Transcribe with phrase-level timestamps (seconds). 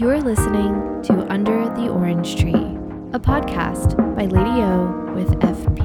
[0.00, 5.78] You're listening to Under the Orange Tree, a podcast by Lady O with FP.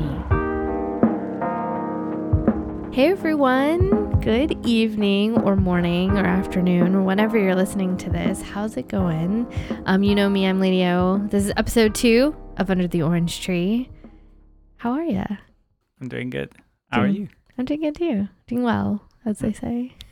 [2.93, 8.42] Hey everyone, good evening or morning or afternoon or whenever you're listening to this.
[8.42, 9.53] How's it going?
[9.85, 11.17] Um, you know me, I'm Lady O.
[11.29, 13.89] This is episode two of Under the Orange Tree.
[14.78, 15.25] How are you?
[15.99, 16.53] I'm doing good.
[16.89, 17.27] How are you?
[17.57, 18.29] I'm doing good too.
[18.47, 19.94] Doing well, as they say.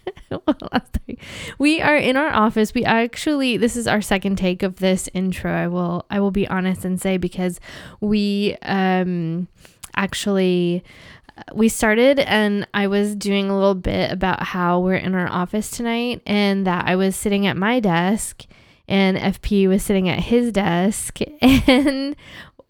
[1.58, 2.73] We are in our office.
[2.73, 5.53] We actually this is our second take of this intro.
[5.53, 7.59] I will I will be honest and say because
[8.02, 9.48] we um
[9.95, 10.84] actually
[11.38, 15.30] uh, we started and I was doing a little bit about how we're in our
[15.30, 18.45] office tonight and that I was sitting at my desk
[18.88, 22.16] and FP was sitting at his desk and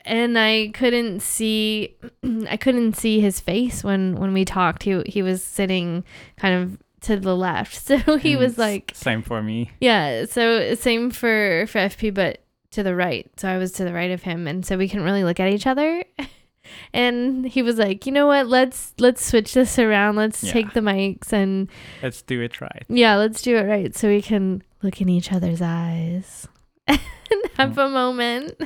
[0.06, 1.96] and I couldn't see
[2.50, 4.84] I couldn't see his face when when we talked.
[4.84, 6.04] He he was sitting
[6.38, 7.76] kind of to the left.
[7.88, 9.72] So he And was like same for me.
[9.80, 12.40] yeah, so same for for FP but
[12.72, 13.30] to the right.
[13.38, 15.52] So I was to the right of him and so we couldn't really look at
[15.54, 16.04] each other.
[16.94, 18.48] And he was like, "You know what?
[18.48, 20.16] Let's let's switch this around.
[20.16, 20.54] Let's Yeah.
[20.54, 21.70] take the mics and
[22.02, 22.84] Let's do it right.
[22.88, 26.48] yeah, let's do it right so we can look in each other's eyes
[26.88, 27.00] and
[27.58, 27.86] have mm.
[27.86, 28.62] a moment.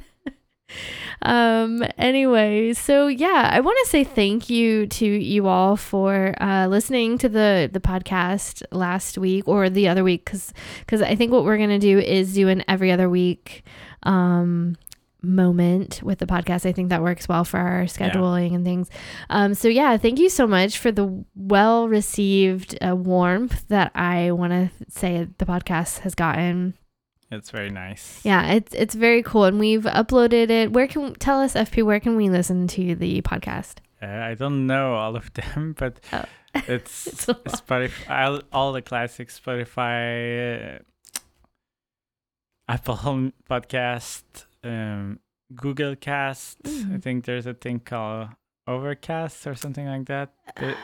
[1.22, 6.68] Um anyway, so yeah, I want to say thank you to you all for uh
[6.68, 10.54] listening to the the podcast last week or the other week cuz
[10.88, 13.64] cuz I think what we're going to do is do an every other week
[14.04, 14.76] um
[15.24, 16.66] moment with the podcast.
[16.66, 18.90] I think that works well for our scheduling and things.
[19.30, 24.32] Um, so yeah, thank you so much for the well received uh, warmth that I
[24.32, 26.76] want to say the podcast has gotten.
[27.30, 28.22] It's very nice.
[28.24, 30.72] Yeah, it's it's very cool, and we've uploaded it.
[30.72, 31.84] Where can tell us FP?
[31.84, 33.76] Where can we listen to the podcast?
[34.02, 36.24] Uh, I don't know all of them, but Oh.
[36.68, 37.26] it's, It's.
[37.28, 40.80] Spotify, all, all the classics, Spotify, uh,
[42.70, 44.24] Apple Podcast,
[44.64, 45.20] um,
[45.54, 46.58] Google Cast.
[46.66, 47.02] I Mm.
[47.04, 48.30] think there's a thing called
[48.68, 50.34] Overcast or something like that.
[50.56, 50.78] But,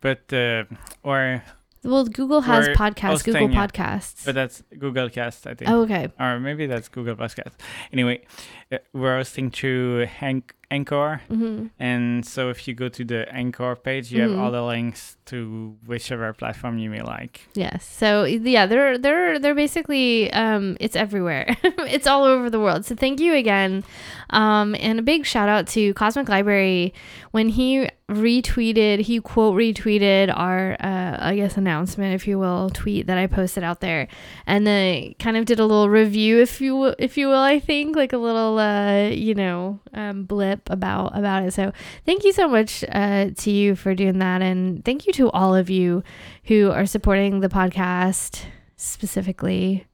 [0.00, 0.64] but uh,
[1.02, 1.42] or
[1.88, 3.24] Well, Google has We're podcasts.
[3.24, 3.66] Google yeah.
[3.66, 4.24] Podcasts.
[4.24, 5.70] but that's Google Cast, I think.
[5.70, 6.08] oh, okay.
[6.20, 7.54] or maybe that's Google Podcast.
[7.92, 8.24] Anyway,
[8.70, 13.74] uh, we're hosting through Hank- Anchor, hmm and so if you go to the Anchor
[13.74, 14.38] page, you have Mhm.
[14.38, 17.48] all the links to whichever platform you may like.
[17.54, 17.84] Yes.
[17.86, 21.56] So yeah, they're they're they're basically um it's everywhere.
[21.88, 22.84] it's all over the world.
[22.84, 23.82] So thank you again.
[24.30, 26.92] Um and a big shout out to Cosmic Library
[27.30, 33.06] when he retweeted, he quote retweeted our uh I guess announcement if you will, tweet
[33.06, 34.08] that I posted out there
[34.46, 37.58] and then kind of did a little review if you will, if you will, I
[37.60, 41.52] think like a little uh you know, um blip about about it.
[41.54, 41.72] So
[42.04, 45.54] thank you so much uh, to you for doing that and thank you to all
[45.54, 46.02] of you
[46.44, 48.44] who are supporting the podcast
[48.76, 49.86] specifically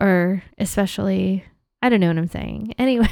[0.00, 1.44] or especially
[1.82, 3.08] i don't know what i'm saying anyway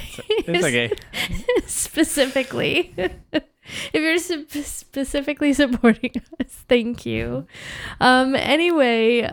[0.47, 0.93] It's okay.
[1.67, 2.95] specifically
[3.93, 7.47] if you're sp- specifically supporting us thank you.
[8.01, 9.31] Um anyway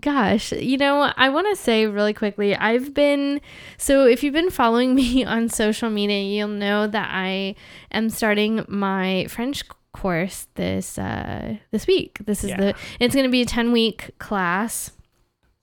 [0.00, 3.40] gosh you know i want to say really quickly i've been
[3.78, 7.54] so if you've been following me on social media you'll know that i
[7.92, 12.18] am starting my french course this uh this week.
[12.26, 12.56] This is Yeah.
[12.60, 14.90] the it's going to be a 10 week class.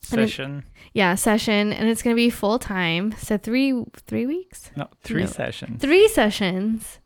[0.03, 0.63] Session.
[0.93, 3.13] yeah session and it's going to be full time.
[3.17, 4.71] So three three weeks?
[4.77, 5.27] No, three No.
[5.27, 5.81] sessions.
[5.81, 6.83] Three sessions.
[6.83, 7.00] of 10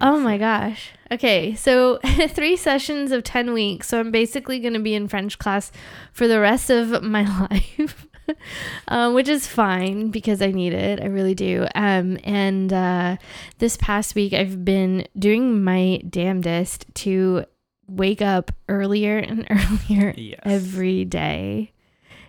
[0.00, 0.90] Oh my gosh.
[1.10, 1.98] Okay, so
[2.28, 3.88] three sessions of 10 weeks.
[3.88, 5.72] So I'm basically going to be in French class
[6.12, 8.06] for the rest of my life,
[8.88, 11.00] um, which is fine because I need it.
[11.00, 11.66] I really do.
[11.74, 13.16] Um, and uh,
[13.58, 17.44] this past week, I've been doing my damnedest to
[17.86, 20.40] wake up earlier and earlier Yes.
[20.44, 21.72] every day.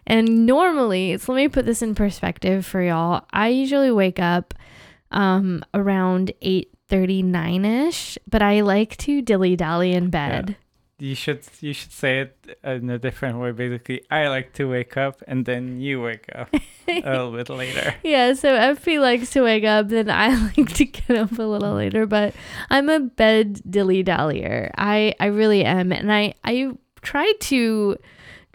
[0.08, 3.26] And normally, so let me put this in perspective for y'all.
[3.32, 4.54] I usually wake up
[5.12, 6.32] um around
[6.90, 10.58] 8:39ish, but I like to dilly-dally in bed.
[11.02, 13.52] you should you should say it in a different way.
[13.54, 16.60] Basically, I like to wake up and then you wake up a
[17.10, 17.96] little bit later.
[18.04, 21.74] Yeah, so FP likes to wake up, then I like to get up a little
[21.74, 22.34] later, but
[22.70, 24.72] I'm a bed dilly dallyer.
[24.78, 26.72] I I really am, and I I
[27.02, 27.96] try to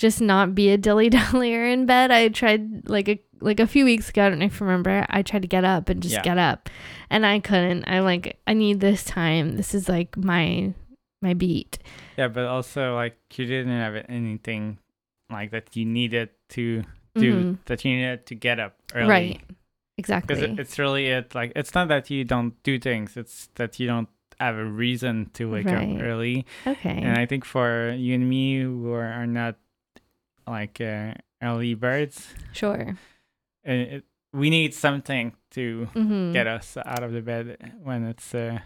[0.04, 2.10] just not be a dilly dallyer in bed.
[2.12, 4.26] I tried like a like a few weeks ago.
[4.26, 5.06] I don't know if you remember.
[5.08, 6.22] I tried to get up and just Yeah.
[6.22, 6.68] get up,
[7.08, 7.84] and I couldn't.
[7.88, 9.56] I'm like, I need this time.
[9.56, 10.74] This is like my
[11.22, 11.78] my beat.
[12.18, 14.76] Yeah, but also like you didn't have anything
[15.32, 16.84] like that you needed to
[17.16, 17.58] do Mhm.
[17.64, 19.08] that you needed to get up early.
[19.08, 19.40] Right.
[19.96, 20.36] Because Exactly.
[20.52, 21.34] it, it's really it.
[21.34, 24.08] Like it's not that you don't do things; it's that you don't
[24.40, 25.96] have a reason to wake Right.
[25.96, 26.44] up early.
[26.66, 26.90] okay.
[27.00, 29.56] And I think for you and me, who are not
[30.46, 32.96] like uh, early birds, sure.
[33.64, 38.34] and it, we need something to hmm get us out of the bed when it's
[38.34, 38.58] uh,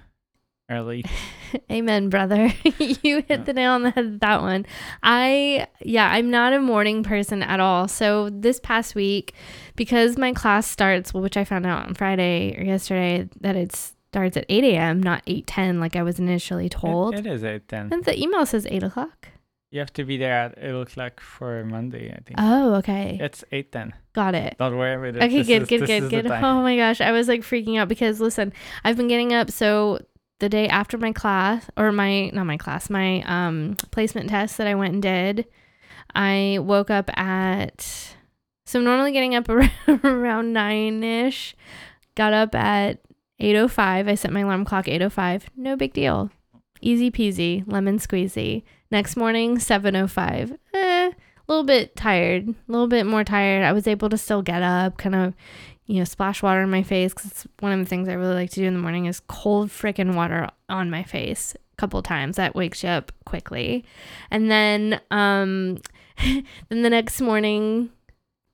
[0.70, 1.04] early.
[1.70, 2.52] Amen, brother.
[2.78, 3.36] you hit Yeah.
[3.44, 4.66] the nail on the head with that one.
[5.02, 7.88] I, yeah, I'm not a morning person at all.
[7.88, 9.34] So this past week,
[9.76, 14.36] because my class starts, which I found out on Friday or yesterday that it starts
[14.36, 17.14] at 8 a.m., not 8:10 like I was initially It- told.
[17.14, 17.92] it is eight ten.
[17.92, 19.28] and the email says 8 o'clock.
[19.70, 22.08] You have to be there at it looks like for Monday.
[22.10, 23.18] I think Oh, okay.
[23.20, 23.92] it's eight ten.
[24.14, 24.56] Got it.
[24.58, 25.26] Don't worry about it.
[25.26, 26.26] Okay, This good, is- good, good, good.
[26.30, 29.98] Oh my gosh, I was like freaking out because listen, I've been getting up so
[30.40, 34.66] the day after my class or my not my class, my um placement test that
[34.66, 35.44] I went and did,
[36.14, 38.14] I woke up at
[38.64, 39.70] so I'm normally getting up around,
[40.04, 41.54] around 9ish.
[42.14, 43.00] Got up at
[43.40, 44.08] 8:05.
[44.08, 45.42] I set my alarm clock 8:05.
[45.56, 46.30] No big deal.
[46.80, 48.62] Easy peasy, lemon squeezy.
[48.90, 50.56] Next morning 7:05.
[50.72, 51.12] Eh, a
[51.46, 53.64] little bit tired, a little bit more tired.
[53.64, 55.34] I was able to still get up, kind of,
[55.86, 58.34] you know, splash water in my face because it's one of the things I really
[58.34, 62.02] like to do in the morning is cold freaking water on my face a couple
[62.02, 62.36] times.
[62.36, 63.84] That wakes you up quickly.
[64.30, 65.78] And then, um,
[66.68, 67.90] then the next morning,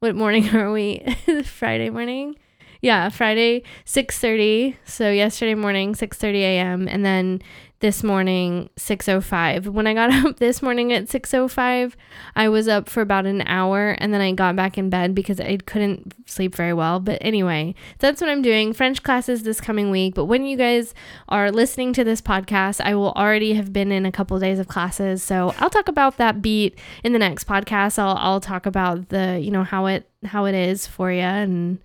[0.00, 1.04] what morning are we?
[1.44, 2.36] Friday morning.
[2.84, 4.76] Yeah, Friday, 6:30.
[4.84, 6.86] So yesterday morning, 6:30 a.m.
[6.86, 7.40] and then
[7.84, 9.66] this morning 6:05.
[9.66, 11.92] When I got up this morning at 6:05,
[12.34, 15.38] I was up for about an hour and then I got back in bed because
[15.38, 16.98] I couldn't sleep very well.
[16.98, 18.72] But anyway, that's what I'm doing.
[18.72, 20.94] French classes this coming week, but when you guys
[21.28, 24.66] are listening to this podcast, I will already have been in a couple days of
[24.66, 25.22] classes.
[25.22, 27.98] So, I'll talk about that beat in the next podcast.
[27.98, 31.80] I'll I'll talk about the, you know, how it how it is for you and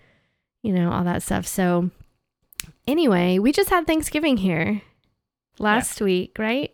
[0.63, 1.45] you know, all that stuff.
[1.45, 1.91] So,
[2.87, 4.81] anyway, we just had Thanksgiving here
[5.59, 6.73] last week, right?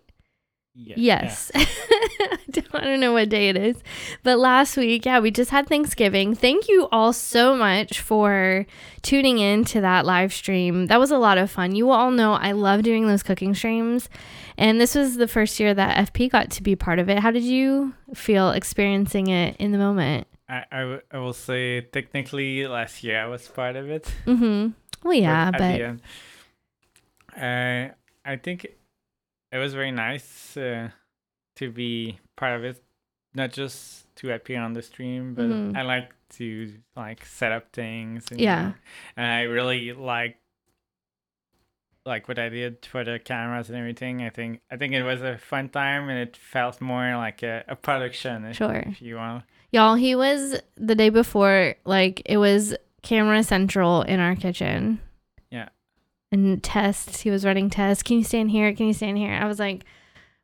[0.78, 1.52] Yeah, Yes.
[1.56, 1.66] I
[2.52, 3.78] don't- I don't know what day it is.
[4.24, 6.36] But last week, yeah, we just had Thanksgiving.
[6.36, 8.66] Thank you all so much for
[9.02, 10.88] tuning in to that live stream.
[10.88, 11.76] That was a lot of fun.
[11.76, 14.10] You all know I love doing those cooking streams.
[14.58, 17.20] And this was the first year that FP got to be part of it.
[17.20, 20.28] How did you feel experiencing it in the moment?
[20.50, 24.12] I, I, w- I will say technically last year I was part of it.
[24.26, 24.70] Mm-hmm.
[25.08, 26.02] Well, yeah, but end.
[27.36, 27.94] Uh,
[28.26, 28.68] I think
[29.52, 30.90] it was very nice uh,
[31.58, 32.84] to be part of it,
[33.34, 35.76] not just to appear on the stream, but Mhm.
[35.78, 38.26] I like to like set up things.
[38.32, 38.74] And, Yeah.
[39.16, 40.38] and I really like
[42.06, 44.22] like what I did for the cameras and everything.
[44.22, 47.64] I think I think it was a fun time, and it felt more like a,
[47.68, 48.46] a production.
[48.46, 48.84] if- Sure.
[48.88, 49.44] If you want.
[49.72, 55.00] Y'all, he was the day before, like, it was camera central in our kitchen.
[56.36, 57.22] And tests.
[57.22, 58.04] He was running tests.
[58.04, 58.74] Can you stand here?
[58.74, 59.34] Can you stand here?
[59.34, 59.86] I was like,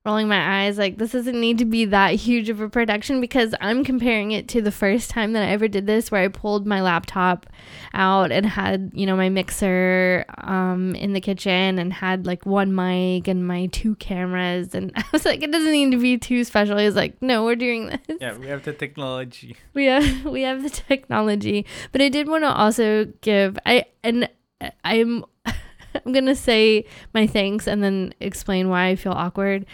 [0.04, 3.54] rolling my eyes, like, this doesn't need to be that huge of a production because
[3.62, 6.66] I'm comparing it to the first time that I ever did this, where I pulled
[6.66, 7.46] my laptop
[7.94, 12.74] out and had, you know, my mixer um, in the kitchen and had like one
[12.74, 14.74] mic and my two cameras.
[14.74, 16.78] And I was like, it doesn't need to be too special.
[16.78, 19.56] He was like, no, we're doing this Yeah, we have the technology.
[19.76, 24.30] we have we have the technology but i did want to also give i and
[24.84, 25.24] i'm
[26.06, 29.66] i'm gonna say my thanks and then explain why i feel awkward.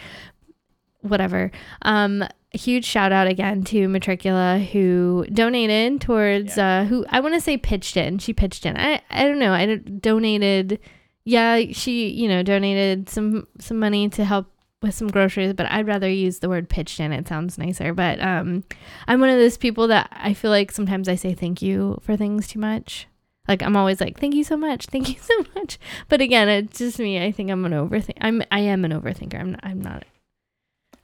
[1.00, 1.50] Whatever.
[1.82, 7.40] Um huge shout out again to matricula who donated towards uh who i want to
[7.40, 8.18] say pitched in.
[8.18, 8.76] She pitched in.
[8.76, 9.52] I i don't know.
[9.52, 10.80] I donated
[11.24, 14.46] yeah she you know donated some some money to help
[14.80, 17.12] with some groceries but i'd rather use the word pitched in.
[17.12, 18.64] It sounds nicer but um
[19.06, 22.16] I'm one of those people that I feel like sometimes I say thank you for
[22.16, 23.06] things too much.
[23.48, 25.78] Like I'm always like, thank you so much, thank you so much.
[26.08, 27.22] But again, it's just me.
[27.24, 28.18] I think I'm an overthink.
[28.20, 29.40] I'm I am an overthinker.
[29.40, 29.60] I'm not.
[29.64, 30.04] I'm not.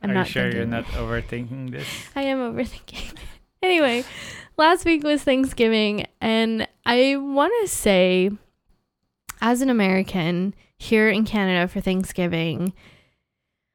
[0.03, 1.89] I'm Are not you sure you're not overthinking this?
[2.17, 3.15] I am overthinking.
[3.63, 4.05] anyway,
[4.59, 8.31] last week was Thanksgiving, and I want to say,
[9.41, 12.75] as an American here in Canada for Thanksgiving,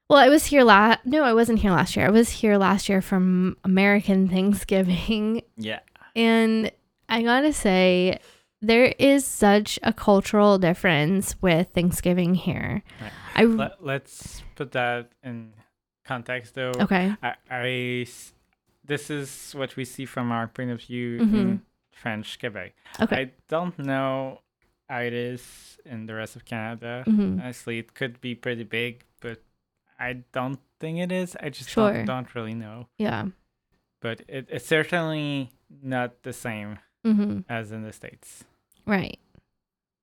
[0.08, 1.00] well, I was here last.
[1.06, 2.06] No, I wasn't here last year.
[2.06, 5.80] I was here last year from American Thanksgiving, Yeah.
[6.16, 6.72] and
[7.08, 8.20] I gotta say,
[8.62, 12.84] there is such a cultural difference with Thanksgiving here.
[13.02, 13.12] Right.
[13.36, 15.54] I Let, let's put that in
[16.06, 16.72] context though.
[16.80, 17.16] okay.
[17.24, 18.06] I, I
[18.86, 21.34] this is what we see from our point of view Mhm.
[21.34, 21.62] in
[21.92, 22.74] French Quebec.
[23.00, 23.16] Okay.
[23.22, 24.42] I don't know
[24.90, 27.04] how it is in the rest of Canada.
[27.06, 29.44] hmm Honestly, it could be pretty big, but
[30.00, 31.36] I don't think it is.
[31.40, 31.94] I just Sure.
[31.94, 32.88] don't, don't really know.
[32.98, 33.28] Yeah.
[34.02, 35.52] But it, it's certainly
[35.84, 38.44] not the same hmm as in the States.
[38.90, 39.20] Right.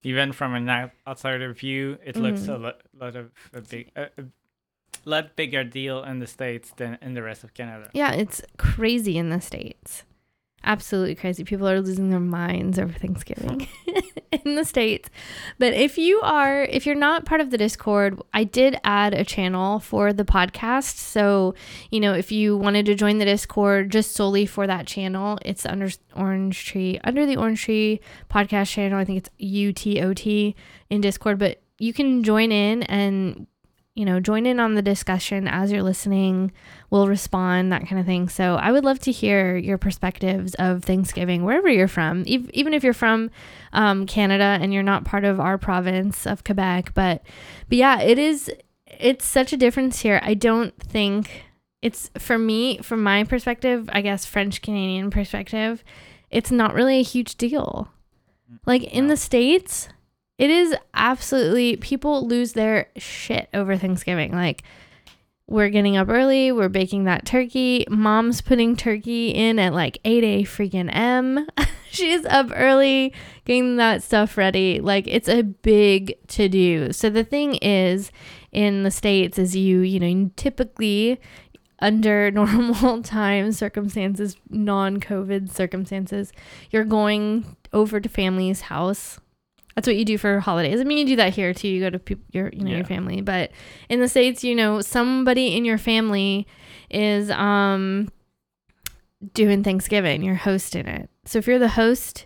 [0.02, 2.54] Even from an outsider view, it looks Mhm.
[2.54, 4.24] a lot, lot of a big, a, a
[5.04, 7.90] lot bigger deal in the States than in the rest of Canada.
[7.92, 10.04] Yeah, it's crazy in the States.
[10.64, 11.44] Absolutely crazy.
[11.44, 13.68] People are losing their minds over Thanksgiving
[14.44, 15.08] in the States.
[15.58, 19.24] But if you are, if you're not part of the Discord, I did add a
[19.24, 20.96] channel for the podcast.
[20.96, 21.54] So,
[21.90, 25.64] you know, if you wanted to join the Discord just solely for that channel, it's
[25.64, 28.98] under Orange Tree, under the Orange Tree podcast channel.
[28.98, 30.54] I think it's UTOT
[30.90, 33.46] in Discord, but you can join in and
[33.96, 36.52] you know, join in on the discussion as you're listening.
[36.90, 38.28] We'll respond, that kind of thing.
[38.28, 42.84] So I would love to hear your perspectives of Thanksgiving, wherever you're from, even if
[42.84, 43.30] you're from
[43.72, 46.92] um, Canada and you're not part of our province of Quebec.
[46.92, 47.22] But,
[47.70, 48.50] but yeah, it is,
[48.86, 50.20] it's such a difference here.
[50.22, 51.46] I don't think
[51.80, 55.82] it's, for me, from my perspective, I guess French Canadian perspective,
[56.30, 57.88] it's not really a huge deal.
[58.66, 59.88] Like in the States,
[60.38, 64.32] it is absolutely people lose their shit over Thanksgiving.
[64.32, 64.62] Like
[65.48, 67.86] we're getting up early, we're baking that turkey.
[67.88, 71.46] Mom's putting turkey in at like 8 a freaking M.
[71.90, 73.14] She's up early
[73.44, 74.80] getting that stuff ready.
[74.80, 76.92] Like it's a big to do.
[76.92, 78.10] So the thing is
[78.52, 81.18] in the states is you, you know, typically
[81.78, 86.32] under normal time circumstances, non-COVID circumstances,
[86.70, 89.20] you're going over to family's house
[89.76, 90.80] that's what you do for holidays.
[90.80, 91.68] I mean, you do that here too.
[91.68, 92.76] You go to your, you know, yeah.
[92.78, 93.52] your family, but
[93.90, 96.46] in the states, you know, somebody in your family
[96.90, 98.10] is um
[99.34, 100.22] doing Thanksgiving.
[100.22, 101.10] You're hosting it.
[101.26, 102.24] So if you're the host,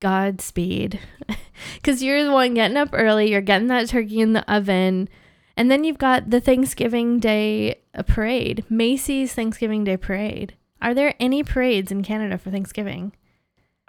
[0.00, 0.98] Godspeed,
[1.74, 3.30] because you're the one getting up early.
[3.30, 5.08] You're getting that turkey in the oven,
[5.54, 10.54] and then you've got the Thanksgiving Day uh, parade, Macy's Thanksgiving Day parade.
[10.80, 13.12] Are there any parades in Canada for Thanksgiving?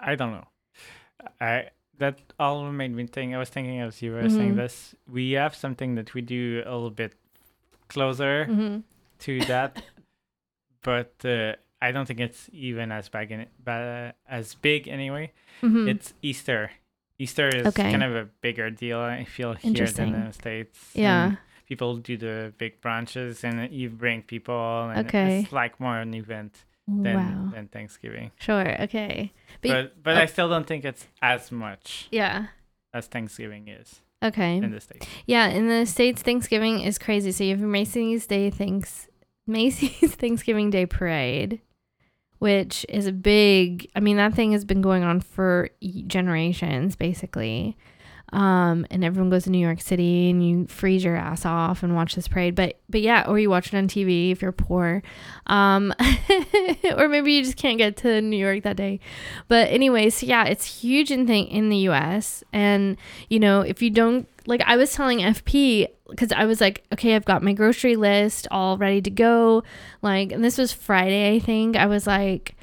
[0.00, 0.46] I don't know.
[1.40, 3.34] I that all made me think.
[3.34, 4.36] I was thinking as you were mm-hmm.
[4.36, 7.14] saying this, we have something that we do a little bit
[7.88, 8.78] closer mm-hmm.
[9.20, 9.82] to that,
[10.82, 15.32] but uh, I don't think it's even as big in, uh, as big anyway.
[15.62, 15.88] Mm-hmm.
[15.88, 16.70] It's Easter.
[17.18, 17.90] Easter is okay.
[17.90, 19.00] kind of a bigger deal.
[19.00, 20.90] I feel here than in the states.
[20.94, 21.24] Yeah.
[21.26, 25.40] And people do the big branches, and you bring people, and okay.
[25.40, 27.50] it's like more an event than wow.
[27.54, 28.30] than Thanksgiving.
[28.40, 28.80] Sure.
[28.82, 29.32] Okay.
[29.60, 30.20] But but, but oh.
[30.20, 32.08] I still don't think it's as much.
[32.10, 32.46] Yeah.
[32.92, 34.00] As Thanksgiving is.
[34.22, 34.56] Okay.
[34.56, 35.06] In the states.
[35.26, 37.30] Yeah, in the states, Thanksgiving is crazy.
[37.30, 39.08] So you have Macy's Day thanks
[39.46, 41.60] Macy's Thanksgiving Day Parade,
[42.38, 43.88] which is a big.
[43.94, 45.70] I mean, that thing has been going on for
[46.06, 47.76] generations, basically
[48.32, 51.94] um, and everyone goes to New York City and you freeze your ass off and
[51.94, 52.54] watch this parade.
[52.54, 55.02] But but yeah, or you watch it on TV if you're poor,
[55.46, 55.94] um,
[56.96, 59.00] or maybe you just can't get to New York that day.
[59.48, 62.44] But anyways, yeah, it's huge in thing in the U.S.
[62.52, 62.96] And
[63.28, 67.14] you know if you don't like, I was telling FP because I was like, okay,
[67.14, 69.62] I've got my grocery list all ready to go.
[70.00, 71.76] Like, and this was Friday, I think.
[71.76, 72.56] I was like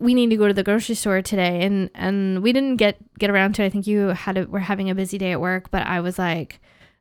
[0.00, 3.30] we need to go to the grocery store today and and we didn't get get
[3.30, 3.66] around to it.
[3.66, 6.18] I think you had a, were having a busy day at work, but I was
[6.18, 6.60] like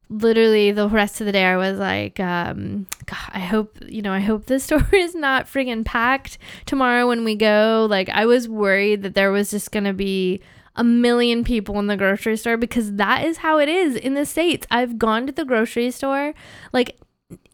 [0.10, 4.12] literally the rest of the day I was like um God, I hope you know
[4.12, 7.88] I hope the store is not friggin' packed tomorrow when we go.
[7.90, 10.42] Like I was worried that there was just going to be
[10.76, 14.26] a million people in the grocery store because that is how it is in the
[14.26, 14.68] states.
[14.70, 16.34] I've gone to the grocery store
[16.74, 17.00] like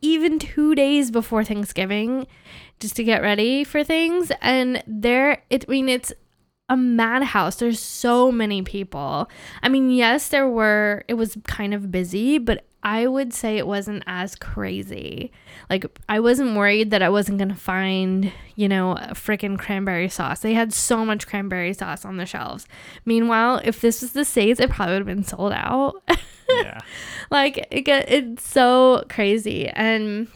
[0.02, 2.28] even 2 days before Thanksgiving
[2.80, 4.32] just to get ready for things.
[4.42, 6.14] And there, it, I mean, it's
[6.70, 7.58] a madhouse.
[7.58, 9.30] There's so many people.
[9.62, 13.66] I mean, yes, there were, it was kind of busy, but I would say it
[13.66, 15.32] wasn't as crazy.
[15.72, 20.08] Like, I wasn't worried that I wasn't going to find, you know, a freaking cranberry
[20.08, 20.42] sauce.
[20.42, 22.68] They had so much cranberry sauce on the shelves.
[23.04, 26.02] Meanwhile, if this was the States, it probably would have been sold out.
[26.48, 26.78] Yeah.
[27.32, 29.68] like, it it's so crazy.
[29.68, 30.28] And,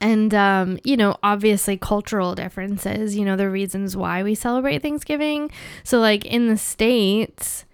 [0.00, 5.50] and um, you know obviously cultural differences you know the reasons why we celebrate thanksgiving.
[5.84, 7.64] So like in the states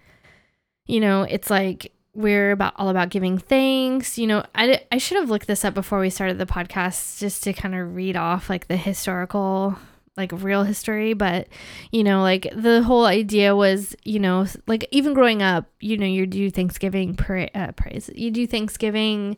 [0.85, 4.17] you know it's like we're about all about giving thanks.
[4.17, 7.43] You know i, I should have looked this up before we started the podcast just
[7.43, 9.77] to kind of read off like the historical
[10.17, 11.13] like real history.
[11.13, 11.47] But
[11.91, 16.05] you know like the whole idea was you know like even growing up you know
[16.05, 19.37] you do thanksgiving pra- uh, praise you do thanksgiving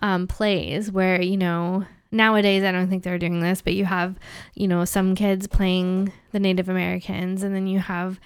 [0.00, 4.16] um plays where you know nowadays i don't think they're doing this but you have
[4.54, 8.18] you know some kids playing the native americans and then you have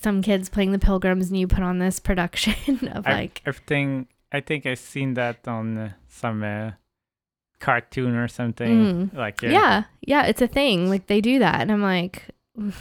[0.00, 4.08] some kids playing the pilgrims and you put on this production of like I, think
[4.32, 6.72] i think i've seen that on uh, some uh,
[7.62, 9.08] cartoon or something.
[9.10, 9.14] Mm.
[9.16, 9.84] like yeah.
[10.02, 10.90] Yeah it's a thing.
[10.90, 12.72] Like they do that and i'm like you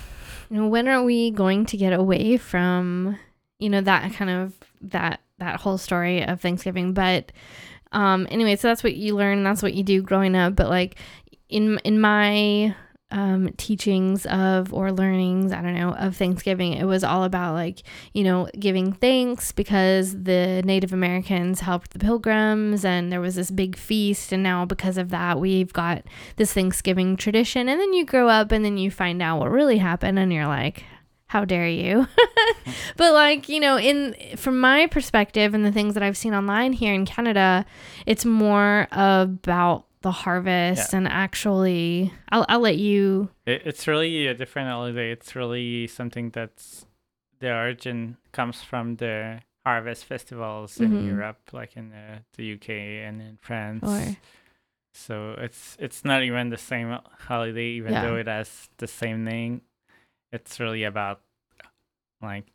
[0.49, 3.17] know when are we going to get away from
[3.59, 6.93] you know that kind of that that whole story of thanksgiving?
[6.93, 7.31] But
[7.91, 9.43] um, anyway, so that's what you learn.
[9.43, 10.55] That's what you do growing up.
[10.55, 10.97] But like
[11.49, 12.75] in in my
[13.11, 16.73] um, teachings of or learnings, I don't know, of Thanksgiving.
[16.73, 17.83] It was all about like,
[18.13, 23.51] you know, giving thanks because the Native Americans helped the pilgrims and there was this
[23.51, 24.31] big feast.
[24.31, 26.03] And now, because of that, we've got
[26.37, 27.67] this Thanksgiving tradition.
[27.67, 30.47] And then you grow up and then you find out what really happened and you're
[30.47, 30.85] like,
[31.31, 32.05] how dare you
[32.97, 36.73] but like you know in from my perspective and the things that i've seen online
[36.73, 37.65] here in canada
[38.05, 40.97] it's more about the harvest yeah.
[40.97, 46.31] and actually I'll, I'll let you it, it's really a different holiday it's really something
[46.31, 46.85] that's
[47.39, 50.97] the origin comes from the harvest festivals mm-hmm.
[50.97, 54.17] in europe like in the, the uk and in france
[54.93, 58.01] so it's it's not even the same holiday even yeah.
[58.01, 59.61] though it has the same name
[60.31, 61.21] it's really about
[62.21, 62.45] like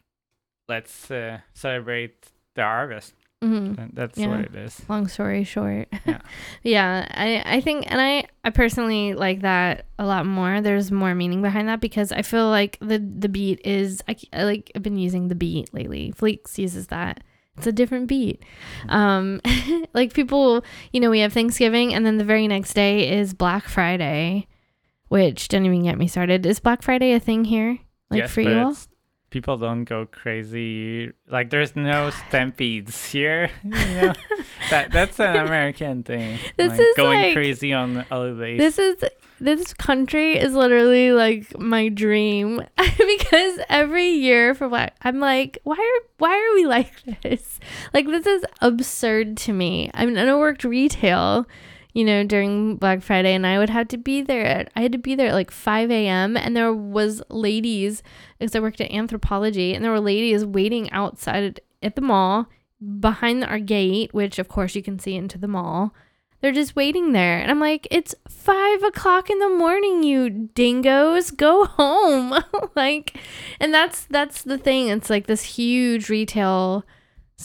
[0.68, 3.88] let's uh, celebrate the harvest Mm-hmm.
[3.92, 4.28] That's yeah.
[4.28, 4.82] what it is.
[4.88, 5.88] Long story short.
[6.06, 6.20] Yeah.
[6.62, 7.06] yeah.
[7.10, 10.60] I, I think, and I, I personally like that a lot more.
[10.60, 14.44] There's more meaning behind that because I feel like the, the beat is, I, I
[14.44, 16.12] like, I've been using the beat lately.
[16.16, 17.22] Fleeks uses that.
[17.58, 18.42] It's a different beat.
[18.88, 19.40] Um,
[19.94, 23.64] like people, you know, we have Thanksgiving and then the very next day is Black
[23.68, 24.46] Friday,
[25.08, 26.46] which don't even get me started.
[26.46, 27.78] Is Black Friday a thing here?
[28.10, 28.76] Like yes, for you all?
[29.36, 31.12] people don't go crazy.
[31.28, 33.50] Like there's no stampedes here.
[33.64, 34.14] You know?
[34.70, 36.38] that that's an American thing.
[36.56, 38.58] This like, is going like, crazy on the holidays.
[38.58, 39.04] This is
[39.38, 45.74] this country is literally like my dream because every year for what I'm like, why
[45.76, 47.60] are why are we like this?
[47.92, 49.90] Like this is absurd to me.
[49.92, 51.46] I mean, I worked retail
[51.96, 54.44] you know, during Black Friday, and I would have to be there.
[54.44, 56.36] At, I had to be there at like 5 a.m.
[56.36, 58.02] And there was ladies,
[58.38, 62.50] because I worked at Anthropologie, and there were ladies waiting outside at the mall
[63.00, 65.94] behind our gate, which of course you can see into the mall.
[66.42, 67.38] They're just waiting there.
[67.38, 71.30] And I'm like, it's five o'clock in the morning, you dingoes.
[71.30, 72.44] Go home.
[72.76, 73.16] like,
[73.58, 74.88] and that's that's the thing.
[74.88, 76.84] It's like this huge retail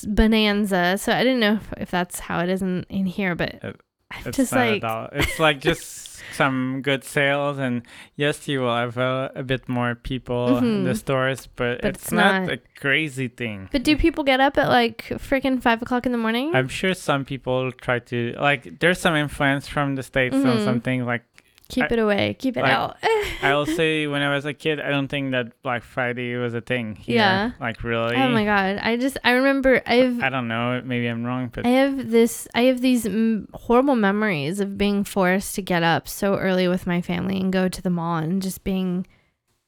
[0.06, 0.98] bonanza.
[0.98, 3.72] So I didn't know if, if that's how it is in, in here, but uh,
[4.12, 7.84] uh, it's just like it's like just some good sales and
[8.16, 10.66] yes you will have a, a bit more people mm-hmm.
[10.66, 10.98] in the mm-hmm.
[10.98, 14.58] stores but, but it's, it's not, not, a crazy thing but do people get up
[14.58, 18.80] at like freaking five o'clock in the morning i'm sure some people try to like
[18.80, 20.50] there's some influence from the states mm-hmm.
[20.50, 21.24] on something like
[21.72, 22.36] Keep I, it away.
[22.38, 22.98] Keep it like, out.
[23.42, 26.60] I'll say when I was a kid, I don't think that Black Friday was a
[26.60, 26.98] thing.
[26.98, 27.16] Here.
[27.16, 27.52] Yeah.
[27.62, 28.18] Like really.
[28.18, 28.78] Oh my god!
[28.82, 30.22] I just I remember I've.
[30.22, 30.82] I don't know.
[30.84, 32.46] Maybe I'm wrong, but I have this.
[32.54, 36.86] I have these m- horrible memories of being forced to get up so early with
[36.86, 39.08] my family and go to the mall and just being.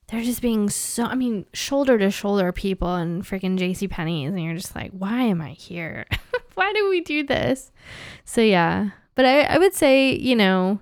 [0.08, 1.06] They're just being so.
[1.06, 3.88] I mean, shoulder to shoulder people and freaking J.C.
[3.88, 6.06] Penney's, and you're just like, why am I here?
[6.56, 7.72] why do we do this?
[8.26, 10.82] So yeah, but I I would say you know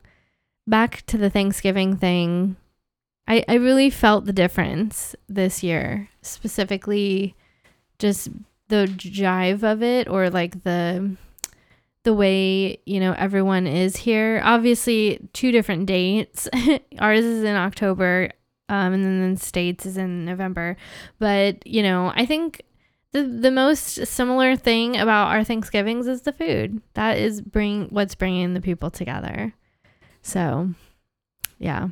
[0.68, 2.56] back to the Thanksgiving thing,
[3.28, 7.36] I, I really felt the difference this year, specifically
[8.00, 8.30] just
[8.68, 11.16] the jive of it or like the
[12.04, 14.42] the way you know everyone is here.
[14.44, 16.50] Obviously two different dates.
[17.00, 18.32] Ours is in october
[18.70, 20.78] um, and then the states is in november.
[21.20, 22.64] But you know i think
[23.12, 26.82] the the most similar thing about our thanksgivings is the food.
[26.96, 29.54] That is bring what's bringing the people together
[30.22, 30.70] so,
[31.60, 31.90] yeah.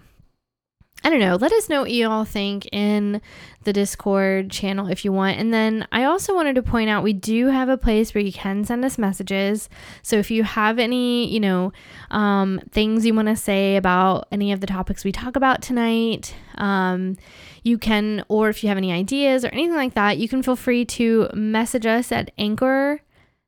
[1.02, 1.38] I don't know.
[1.38, 3.22] Let us know what you all think in
[3.64, 5.38] the Discord channel if you want.
[5.38, 8.34] And then I also wanted to point out we do have a place where you
[8.34, 9.70] can send us messages.
[10.02, 11.72] So if you have any, you know,
[12.12, 16.36] um, things you want to say about any of the topics we talk about tonight,
[16.56, 17.16] um,
[17.64, 20.58] you can, or if you have any ideas or anything like that, you can feel
[20.58, 23.02] free to message us at Anchor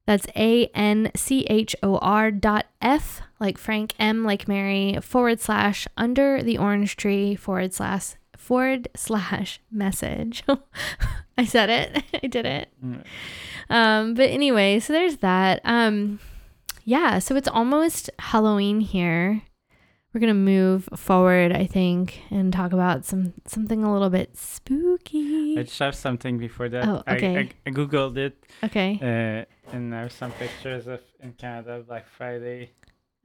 [0.06, 5.42] that's A N C H O R dot F, like Frank, M like Mary, forward
[5.42, 10.44] slash under the orange tree, forward slash forward slash message.
[11.38, 12.04] I said it.
[12.24, 12.70] I did it.
[12.84, 13.04] Mm.
[13.70, 15.62] Um, but anyway, so there's that.
[15.66, 16.20] Um,
[16.86, 19.42] yeah, so it's almost Halloween here.
[20.14, 25.58] We're gonna move forward, I think, and talk about some something a little bit spooky.
[25.58, 26.86] I just have something before that.
[26.86, 27.38] Oh, okay.
[27.38, 28.44] I, I, I googled it.
[28.62, 29.00] Okay.
[29.02, 32.72] Uh, and there's some pictures of in Canada Black Friday.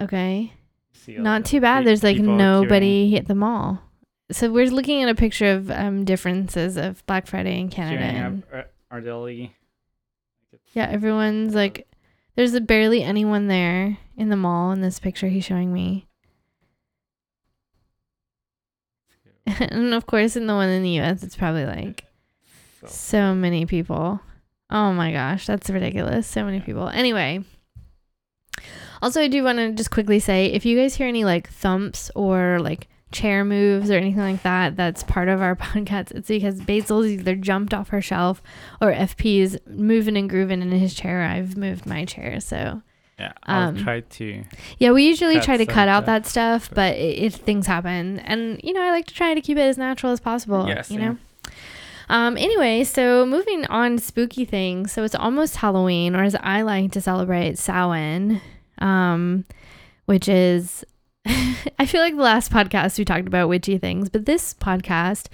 [0.00, 0.52] Okay.
[1.08, 1.86] Not too bad.
[1.86, 3.18] There's like nobody queuing.
[3.18, 3.80] at the mall.
[4.30, 8.02] So we're looking at a picture of um differences of Black Friday in Canada.
[8.02, 8.42] And,
[8.92, 9.50] Ardely.
[10.72, 11.88] Yeah, everyone's like,
[12.34, 16.06] there's barely anyone there in the mall in this picture he's showing me.
[19.46, 22.04] and of course, in the one in the U.S., it's probably like
[22.80, 24.20] so, so many people.
[24.70, 26.26] Oh my gosh, that's ridiculous.
[26.26, 26.88] So many people.
[26.88, 27.44] Anyway,
[29.02, 32.10] also, I do want to just quickly say if you guys hear any like thumps
[32.14, 36.60] or like chair moves or anything like that that's part of our podcast it's because
[36.60, 38.42] basil's either jumped off her shelf
[38.80, 42.82] or fp's moving and grooving in his chair i've moved my chair so
[43.18, 44.44] Yeah, I'll Um, try to.
[44.78, 48.72] yeah we usually try to cut out that stuff but it things happen and you
[48.72, 51.08] know i like to try to keep it as natural as possible Yes, you yeah.
[51.10, 51.16] know
[52.08, 56.60] um anyway so moving on to spooky things so it's almost halloween or as i
[56.62, 58.40] like to celebrate samhain
[58.78, 59.44] um
[60.06, 60.84] which is
[61.78, 65.26] I feel like the last podcast we talked about witchy things, but this podcast,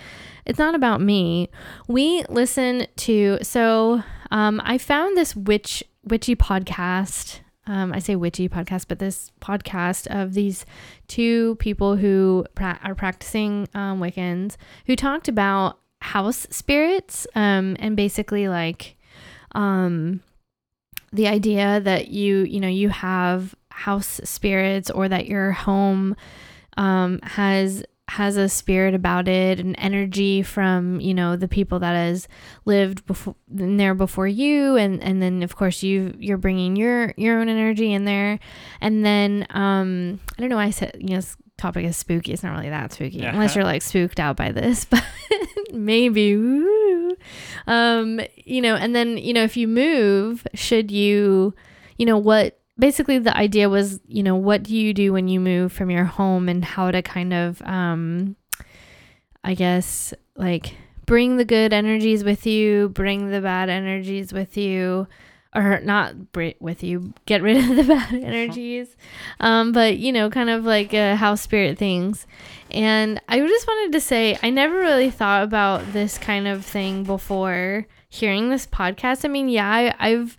[0.46, 1.50] it's not about me.
[1.87, 7.40] We listen to so um I found this witch witchy podcast.
[7.64, 10.66] Um, I say witchy podcast, but this podcast of these
[11.07, 17.96] two people who pra- are practicing um, Wiccans who talked about house spirits um, and
[17.96, 18.96] basically like
[19.55, 20.20] um,
[21.12, 26.16] the idea that you you know you have house spirits or that your home
[26.77, 31.94] um, has has a spirit about it an energy from you know the people that
[31.94, 32.29] has
[32.66, 34.77] lived before in there before you.
[34.77, 38.38] And and then of course you you're bringing your your own energy in there.
[38.81, 42.33] And then um i don't know why i said you know this topic is spooky.
[42.33, 43.33] It's not really that spooky Yeah.
[43.33, 45.05] unless you're like spooked out by this but
[45.72, 46.35] maybe.
[47.66, 51.54] Um you know and then you know if you move should you
[51.96, 55.38] you know what basically the idea was you know what do you do when you
[55.38, 58.35] move from your home and how to kind of um
[59.44, 65.06] i guess like bring the good energies with you bring the bad energies with you
[65.54, 68.96] or not br- with you get rid of the bad energies.
[69.40, 72.26] Um but you know kind of like uh, house spirit things
[72.70, 77.04] and i just wanted to say i never really thought about this kind of thing
[77.04, 79.24] before hearing this podcast.
[79.24, 80.38] I mean yeah I, i've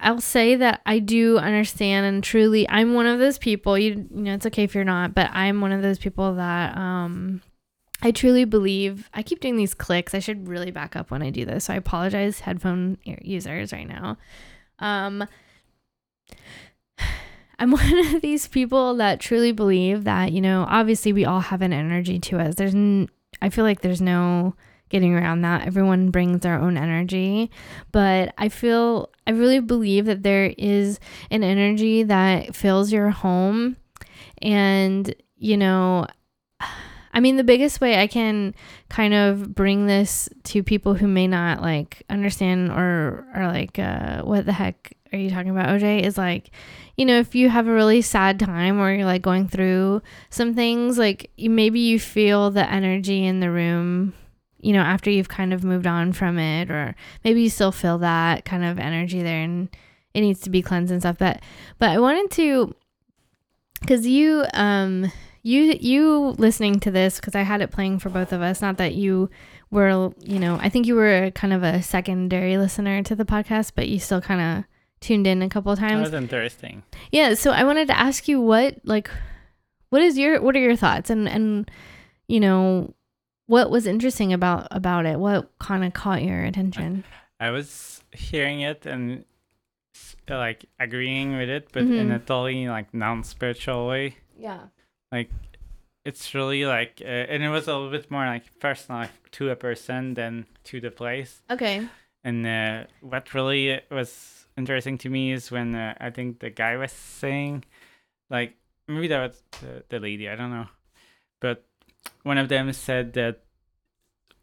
[0.00, 4.22] I'll say that I do understand and truly I'm one of those people you you
[4.22, 7.42] know it's okay if you're not but I'm one of those people that um
[8.02, 10.14] I truly believe I keep doing these clicks.
[10.14, 13.88] I should really back up when I do this so I apologize headphone users right
[13.88, 14.16] now.
[14.78, 15.26] Um
[17.60, 21.62] I'm one of these people that truly believe that you know obviously we all have
[21.62, 22.54] an energy to us.
[22.54, 23.08] There's n-
[23.42, 24.54] I feel like there's no
[24.88, 25.66] getting around that.
[25.66, 27.50] Everyone brings their own energy.
[27.92, 30.98] But I feel I really believe that there is
[31.30, 33.76] an energy that fills your home.
[34.40, 36.06] And you know
[37.18, 38.54] I mean the biggest way I can
[38.88, 44.22] kind of bring this to people who may not like understand or are like uh
[44.22, 46.52] what the heck are you talking about OJ is like
[46.96, 50.00] you know if you have a really sad time or you're like going through
[50.30, 54.14] some things like you, maybe you feel the energy in the room
[54.60, 57.98] you know after you've kind of moved on from it or maybe you still feel
[57.98, 59.70] that kind of energy there and
[60.14, 61.42] it needs to be cleansed and stuff but
[61.80, 62.72] but i wanted to
[63.80, 65.10] because you um
[65.42, 68.76] you you listening to this because i had it playing for both of us not
[68.76, 69.30] that you
[69.70, 73.72] were you know i think you were kind of a secondary listener to the podcast
[73.74, 74.64] but you still kind of
[75.00, 76.82] tuned in a couple of That was interesting.
[77.12, 79.10] yeah so i wanted to ask you what like
[79.90, 81.70] what is your what are your thoughts and and
[82.26, 82.92] you know
[83.46, 87.04] what was interesting about about it what kind of caught your attention
[87.40, 89.24] I was hearing it and
[90.28, 92.16] like agreeing with it, but in Mhm.
[92.16, 94.16] a totally like non-spiritual way.
[94.36, 94.58] yeah
[95.10, 95.30] Like
[96.04, 99.50] it's really like, uh, and it was a little bit more like personal like, to
[99.50, 101.42] a person than to the place.
[101.50, 101.88] okay
[102.24, 106.76] And uh, what really was interesting to me is when uh, I think the guy
[106.76, 107.64] was saying,
[108.28, 110.66] like, maybe that was the, the lady, I don't know.
[111.40, 111.64] But
[112.22, 113.44] one of them said that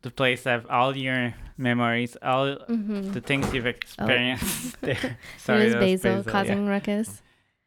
[0.01, 3.11] the place have all your memories, all mm-hmm.
[3.11, 5.17] the things you've experienced there.
[5.37, 6.31] Sorry, it was basil, yeah.
[6.31, 7.21] causing ruckus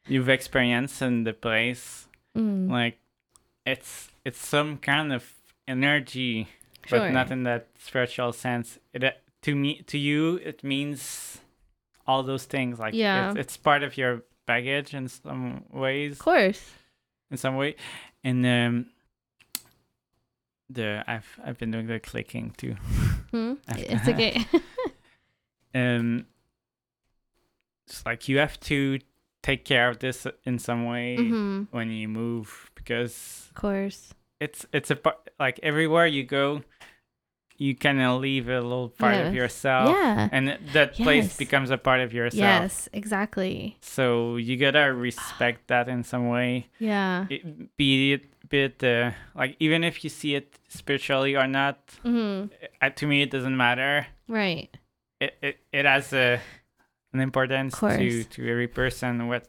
[0.07, 2.08] You've experienced in the place.
[2.37, 2.71] Mm.
[2.71, 2.99] Like,
[3.67, 5.35] it's it's some kind of
[5.67, 6.49] energy
[6.87, 8.79] sure but not in that spiritual sense.
[8.93, 9.11] It uh,
[9.43, 11.39] to me to you it means
[12.07, 12.79] all those things.
[12.79, 13.31] Like Yeah.
[13.31, 16.71] it's, it's part of your baggage in some ways, of course
[17.31, 17.77] in some way,
[18.25, 18.87] and um,
[20.71, 22.77] the I've I've been doing the clicking too.
[23.31, 23.55] hmm?
[23.69, 24.47] it's okay
[25.75, 26.27] Um,
[27.87, 28.99] it's like you have to
[29.49, 34.15] take care of this in some way hmm when you move because of course.
[34.41, 36.63] it's it's a part like everywhere you go
[37.57, 40.29] you kind of leave a little part of yourself yeah.
[40.31, 42.41] and th- that place becomes a part of yourself.
[42.41, 43.77] Yes exactly.
[43.81, 46.69] So you gotta respect that in some way.
[46.79, 47.27] Yeah.
[47.29, 51.79] It, be it be it uh, like even if you see it spiritually or not
[52.03, 52.45] hmm
[52.81, 54.07] uh, to me it doesn't matter.
[54.29, 54.71] Right.
[55.21, 56.41] It it, it has a
[57.13, 59.49] an importance to to every person what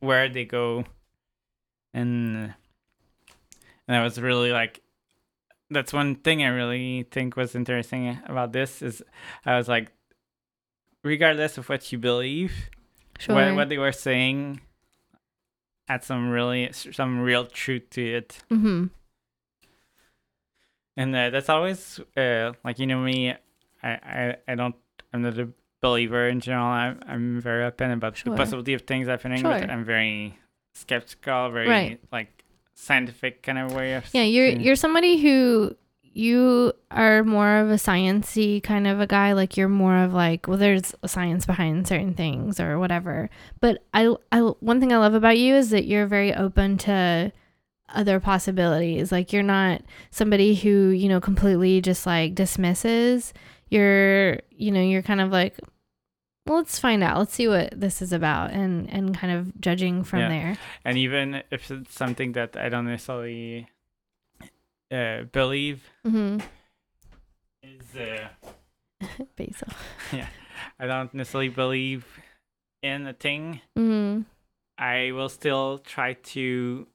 [0.00, 0.84] where they go
[1.92, 2.54] and
[3.86, 4.80] and I was really like,
[5.70, 9.02] that's one thing I really think was interesting about this is
[9.44, 9.92] I was like,
[11.02, 12.70] regardless of what you believe,
[13.18, 13.34] Sure.
[13.34, 14.60] what what they were saying
[15.86, 18.86] had some really some real truth to it, mm-hmm.
[20.96, 23.32] and uh, that's always uh, like you know me,
[23.82, 24.74] I I, I don't
[25.12, 25.48] I'm not a
[25.84, 26.66] believer in general.
[26.66, 28.32] I'm I'm very open oh, about Sure.
[28.32, 30.38] the possibility of things happening, but I'm very
[30.72, 32.00] skeptical, very Right.
[32.10, 32.30] like
[32.74, 35.76] scientific kind of way of Yeah, you're you're somebody who
[36.16, 39.32] you are more of a sciency kind of a guy.
[39.32, 43.28] Like you're more of like, well, there's a science behind certain things or whatever.
[43.60, 47.32] But I, I one thing I love about you is that you're very open to
[47.88, 49.10] other possibilities.
[49.12, 53.34] Like you're not somebody who you know completely just like dismisses.
[53.70, 55.58] You're you know you're kind of like.
[56.46, 57.16] Well, let's find out.
[57.18, 60.28] Let's see what this is about, and and kind of judging from Yeah.
[60.28, 60.58] there.
[60.84, 63.68] and even if it's something that I don't necessarily
[64.92, 66.40] uh, believe Mm-hmm.
[67.62, 68.28] is uh,
[69.36, 69.68] Basil.
[70.12, 70.28] Yeah,
[70.78, 72.04] I don't necessarily believe
[72.82, 73.60] in a thing.
[73.78, 74.22] Mm-hmm.
[74.76, 76.86] I will still try to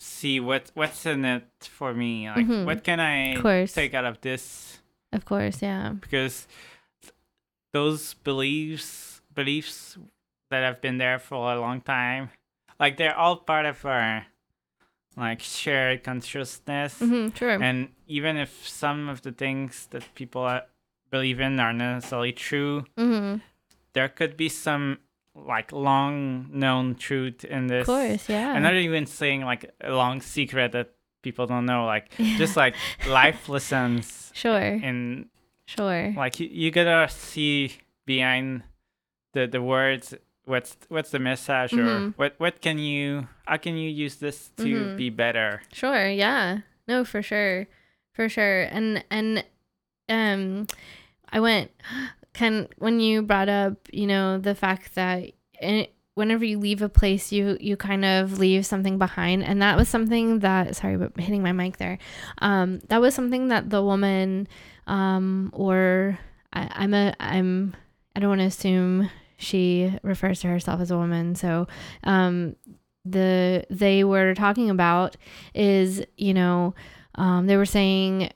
[0.00, 2.30] see what what's in it for me.
[2.30, 2.66] Like, Mhm.
[2.66, 3.34] what can I
[3.66, 4.78] take out of this?
[5.12, 5.94] Of course, yeah.
[6.00, 6.46] Because
[7.72, 9.96] those beliefs beliefs
[10.50, 12.30] that have been there for a long time,
[12.80, 14.26] like they're all part of our
[15.16, 16.98] like shared consciousness.
[17.00, 17.62] Mm-hmm, sure.
[17.62, 20.60] And even if some of the things that people
[21.10, 23.38] believe in are not necessarily true, mm-hmm.
[23.92, 24.98] there could be some
[25.34, 27.82] like long known truth in this.
[27.82, 28.52] Of course, yeah.
[28.52, 30.90] I'm not even saying like a long secret that
[31.22, 32.38] people don't know, like Yeah.
[32.38, 32.74] just like
[33.08, 35.28] life lessons sure, and
[35.68, 36.12] sure.
[36.16, 37.76] like you, you gotta see
[38.08, 38.62] behind
[39.36, 40.14] the the words
[40.48, 42.14] what's what's the message or Mhm.
[42.16, 44.96] what what can you how can you use this to Mhm.
[44.96, 46.64] be better Sure, yeah.
[46.88, 47.68] No, for sure.
[48.16, 48.62] For sure.
[48.72, 49.44] And and
[50.08, 50.66] um
[51.28, 51.70] I went
[52.32, 56.88] can when you brought up, you know, the fact that it, whenever you leave a
[56.88, 59.44] place you you kind of leave something behind.
[59.44, 61.98] And that was something that sorry but hitting my mic there.
[62.38, 64.48] Um that was something that the woman
[64.86, 66.18] um or
[66.52, 67.76] I, i'm a i'm
[68.16, 71.34] i don't want to assume she refers to herself as a woman.
[71.34, 71.68] So
[72.04, 72.56] um
[73.04, 75.16] the they were talking about
[75.54, 76.74] is you know
[77.14, 78.30] um, they were saying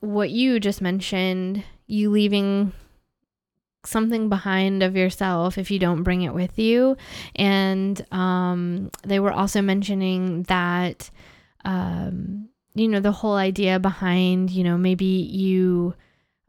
[0.00, 2.72] what you just mentioned you leaving
[3.84, 6.96] something behind of yourself if you don't bring it with you.
[7.36, 11.10] And um, they were also mentioning that
[11.64, 15.94] um, you know the whole idea behind you know maybe you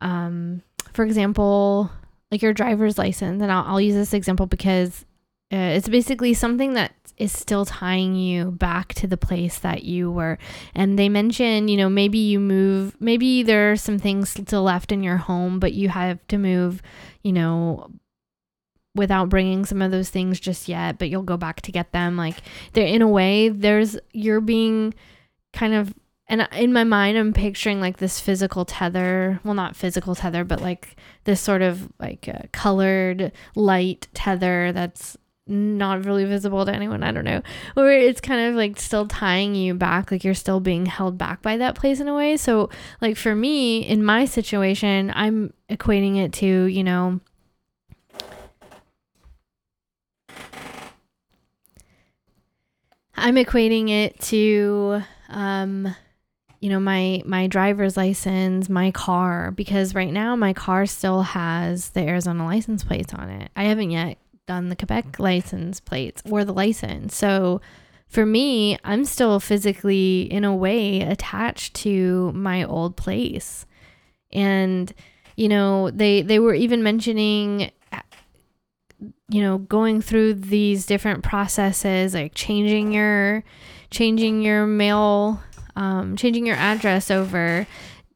[0.01, 0.61] um,
[0.93, 1.91] for example
[2.31, 5.05] like your driver's license and I'll, I'll use this example because
[5.51, 10.11] uh, it's basically something that is still tying you back to the place that you
[10.11, 10.37] were.
[10.73, 14.91] And they mention, you know, maybe you move, maybe there are some things still left
[14.91, 16.81] in your home, but you have to move,
[17.21, 17.89] you know,
[18.95, 22.15] without bringing some of those things just yet, but you'll go back to get them.
[22.15, 22.37] Like,
[22.73, 24.93] they're in a way, there's, you're being
[25.51, 25.93] kind of
[26.27, 30.61] and in my mind i'm picturing like this physical tether well not physical tether but
[30.61, 30.95] like
[31.25, 37.25] this sort of like colored light tether that's not really visible to anyone i don't
[37.25, 37.41] know.
[37.73, 41.41] Where it's kind of like still tying you back like you're still being held back
[41.41, 42.37] by that place in a way.
[42.37, 42.69] So
[43.01, 47.19] like for me in my situation i'm equating it to you know
[53.15, 55.95] i'm equating it to um
[56.59, 61.89] you know my my driver's license my car because right now my car still has
[61.89, 63.51] the arizona license plates on it.
[63.55, 67.15] I haven't yet done the quebec license plates or the license.
[67.15, 67.61] So
[68.07, 73.65] for me i'm still physically in a way attached to my old place.
[74.31, 74.93] And
[75.35, 77.71] you know they they were even mentioning
[79.29, 83.43] you know going through these different processes like changing your
[83.89, 85.41] changing your mail
[85.75, 87.65] um, changing your address over,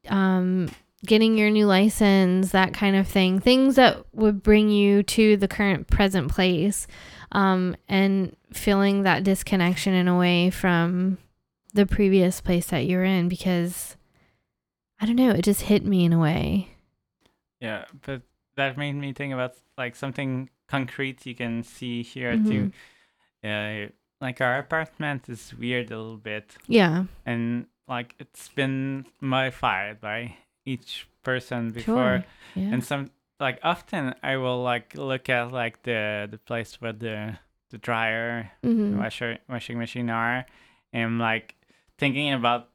[0.08, 0.70] um,
[1.06, 3.38] getting your new license, that kind of thing.
[3.40, 6.86] Things that would bring you to the current present place
[7.32, 11.18] um, and feeling that disconnection in a way from
[11.74, 13.96] the previous place that you're in because
[15.00, 16.68] I don't know, it just hit me in a way.
[17.60, 18.22] Yeah, but
[18.56, 22.48] that made me think about like something concrete you can see here Mhm.
[22.48, 22.72] too.
[23.48, 30.00] Uh, like our apartment is weird a little bit, Yeah, and like it's been modified
[30.00, 30.36] by
[30.72, 32.24] each person before, sure.
[32.54, 32.72] Yeah.
[32.72, 37.38] and some like often I will like look at like the the place where the
[37.70, 38.96] the dryer Mhm.
[38.98, 40.44] washer washing machine are
[40.92, 41.54] and like
[41.98, 42.68] thinking about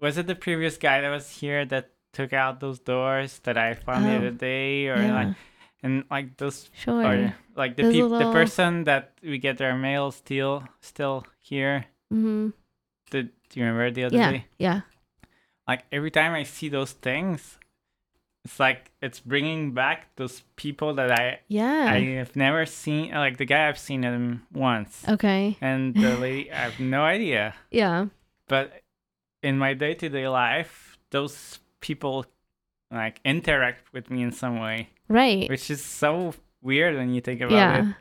[0.00, 3.74] was it the previous guy that was here that took out those doors that I
[3.74, 5.14] found the Oh, other day, or yeah.
[5.14, 5.36] like
[5.82, 7.04] and like those Sure.
[7.06, 11.24] or like the Those peop- little- the person that we get their mail still still
[11.40, 11.86] here.
[12.12, 12.50] mm-hmm.
[13.10, 14.30] The, do you remember the other Yeah.
[14.30, 14.44] day?
[14.58, 14.80] Yeah.
[15.70, 17.58] Like every time I see those things,
[18.44, 21.92] it's like it's bringing back those people that I Yeah.
[21.94, 23.12] I have never seen.
[23.12, 25.56] Like the guy I've seen him once, okay.
[25.60, 27.54] and the lady I have no idea.
[27.70, 28.06] Yeah.
[28.48, 28.82] But
[29.42, 32.26] in my day to day life, those people
[32.90, 35.48] like interact with me in some way, Right.
[35.48, 37.90] which is so weird when you think about Yeah.
[37.90, 37.94] it.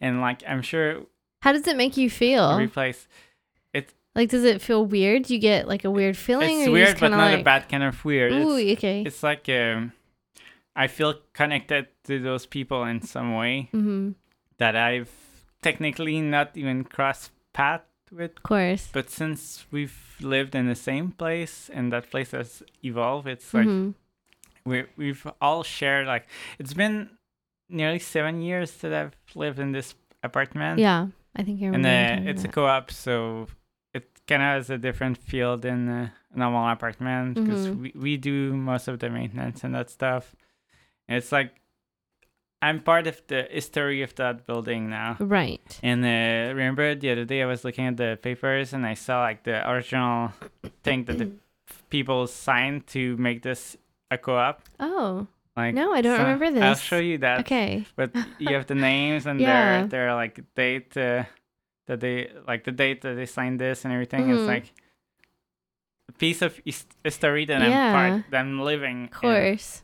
[0.00, 1.06] And like I'm sure
[1.42, 2.50] How does it make you feel?
[2.50, 3.06] every place
[4.14, 5.30] Like, does it feel weird?
[5.30, 6.60] You get like a weird feeling?
[6.60, 8.32] it's weird, but not like, a bad kind of weird.
[8.32, 9.02] Ooh, It's, okay.
[9.06, 9.92] it's like um,
[10.76, 14.10] I feel connected to those people in some way mm-hmm.
[14.58, 15.10] that I've
[15.62, 18.36] technically not even crossed path with.
[18.36, 18.88] Of course.
[18.92, 23.66] But since we've lived in the same place and that place has evolved, it's like
[23.66, 23.94] Mhm.
[24.66, 26.26] we we've all shared like
[26.58, 27.10] it's been
[27.68, 30.78] nearly seven years that I've lived in this apartment.
[30.78, 31.08] Yeah.
[31.34, 33.46] I think you're and uh, it's a co-op, so
[34.28, 37.80] kind of has a different feel than a normal apartment because Mhm.
[37.82, 40.34] we, we do most of the maintenance and that stuff.
[41.08, 41.54] And it's like
[42.64, 45.16] I'm part of the history of that building now.
[45.18, 45.80] Right.
[45.82, 49.20] And uh, remember the other day I was looking at the papers and I saw
[49.22, 50.32] like the original
[50.84, 51.30] thing that the
[51.90, 53.76] people signed to make this
[54.12, 54.62] a co-op.
[54.78, 55.26] Oh.
[55.56, 56.62] Like No, I don't so remember this.
[56.62, 57.40] I'll show you that.
[57.40, 57.84] Okay.
[57.96, 59.80] But you have the names and Yeah.
[59.80, 61.24] their their like date uh,
[61.86, 64.26] that they like the date that they signed this and everything.
[64.26, 64.38] Mhm.
[64.38, 64.72] It's like
[66.08, 66.60] a piece of
[67.04, 67.86] history that Yeah.
[67.86, 69.04] I'm part that I'm living.
[69.04, 69.82] Of course.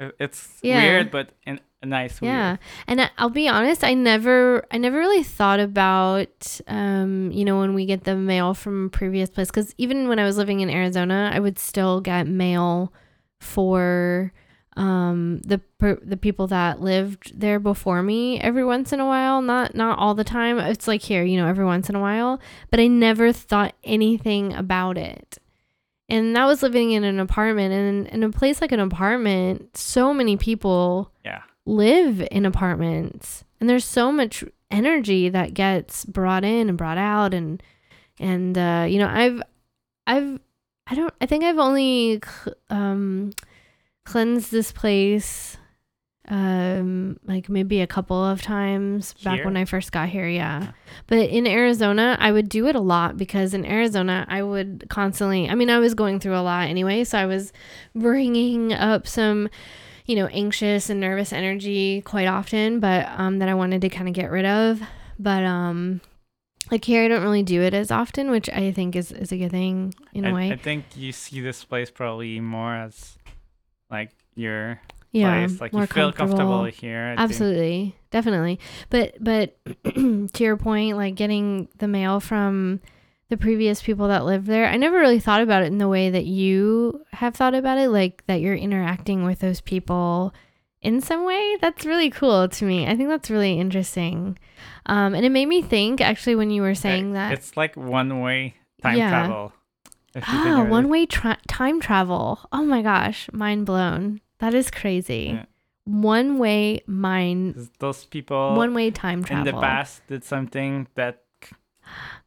[0.00, 0.10] in.
[0.18, 0.82] It's Yeah.
[0.82, 2.20] weird, but in a nice.
[2.20, 2.56] Yeah.
[2.88, 7.58] And I- I'll be honest, I never I never really thought about um, you know,
[7.60, 10.68] when we get the mail from previous place cuz even when I was living in
[10.70, 12.92] Arizona, I would still get mail
[13.40, 14.32] for
[14.76, 19.40] um the per- the people that lived there before me every once in a while
[19.40, 22.40] not not all the time it's like here you know every once in a while
[22.70, 25.38] but i never thought anything about it
[26.08, 30.12] and that was living in an apartment and in a place like an apartment so
[30.12, 31.42] many people Yeah.
[31.64, 37.32] live in apartments and there's so much energy that gets brought in and brought out
[37.32, 37.62] and
[38.18, 39.40] and uh you know i've
[40.08, 40.40] i've
[40.88, 42.20] i don't i think i've only
[42.70, 43.30] um
[44.04, 45.56] cleansed this place
[46.28, 49.44] um like maybe a couple of times back Here?
[49.44, 50.72] when i first got here yeah
[51.06, 55.50] but in arizona i would do it a lot because in arizona i would constantly
[55.50, 57.52] i mean i was going through a lot anyway so i was
[57.94, 59.50] bringing up some
[60.06, 64.08] you know, anxious and nervous energy quite often, but um, that I wanted to kind
[64.08, 64.82] of get rid of.
[65.18, 66.00] But um,
[66.70, 69.38] like here, I don't really do it as often, which I think is, is a
[69.38, 70.52] good thing in a I, way.
[70.52, 73.16] I think you see this place probably more as
[73.90, 74.80] like your
[75.12, 75.60] yeah, place.
[75.60, 76.64] Like more you feel comfortable comfortable.
[76.64, 77.04] here.
[77.04, 77.20] I think.
[77.30, 78.58] Absolutely, definitely.
[78.90, 79.56] But but
[79.94, 82.80] to your point, like getting the mail from
[83.30, 86.10] the previous people that lived there, I never really thought about it in the way
[86.10, 90.34] that you have thought about it, like that you're interacting with those people
[90.82, 91.56] in some way.
[91.60, 92.86] That's really cool to me.
[92.86, 94.38] I think that's really interesting.
[94.86, 97.76] Um, and it made me think actually when you were saying Uh, that It's like
[97.76, 99.08] one way time Yeah.
[99.08, 99.52] travel.
[100.22, 102.40] Ah, one way tra- time travel.
[102.52, 104.20] Oh my gosh, mind blown.
[104.38, 105.32] That is crazy.
[105.34, 105.44] Yeah.
[105.84, 107.70] One way mind.
[107.78, 109.48] Those people one way time travel.
[109.48, 111.22] in the past did something that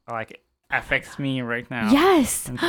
[0.07, 1.91] like affects me right now.
[1.91, 2.51] Yes.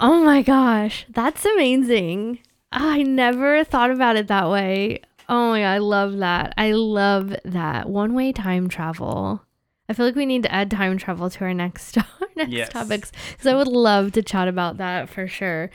[0.00, 1.06] Oh my gosh.
[1.08, 2.40] That's amazing.
[2.72, 5.02] I never thought about it that way.
[5.28, 6.54] Oh my god, I love that.
[6.56, 7.88] I love that.
[7.88, 9.42] One way time travel.
[9.88, 12.04] I feel like we need to add time travel to our next our
[12.36, 12.68] next Yes.
[12.68, 15.70] topics because I would love to chat about that for sure.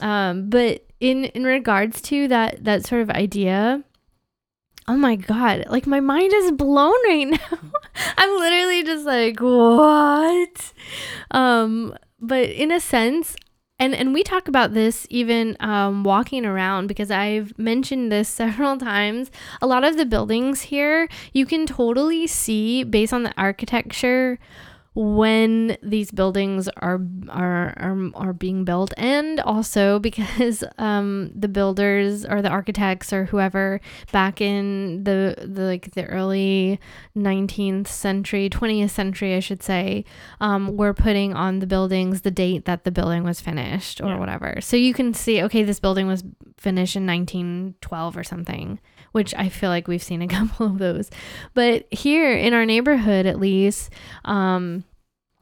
[0.00, 3.82] Um, but in in regards to that that sort of idea,
[4.88, 7.58] oh my god, like my mind is blown right now.
[8.18, 10.72] I'm literally just like, what?
[11.30, 13.36] Um, but in a sense,
[13.80, 18.76] and and we talk about this even um, walking around because I've mentioned this several
[18.76, 19.30] times.
[19.60, 24.38] A lot of the buildings here, you can totally see based on the architecture
[24.94, 28.92] when these buildings are are are, are being built.
[28.96, 33.80] And also because um the builders or the architects or whoever
[34.12, 36.80] back in the, the like the early
[37.16, 40.04] 19th century 20th century I should say
[40.40, 44.18] um were putting on the buildings the date that the building was finished or Yeah.
[44.18, 44.60] whatever.
[44.60, 46.24] So you can see okay this building was
[46.56, 48.80] finished in 1912 or something
[49.12, 51.10] which I feel like we've seen a couple of those.
[51.54, 53.90] But here in our neighborhood at least
[54.24, 54.84] um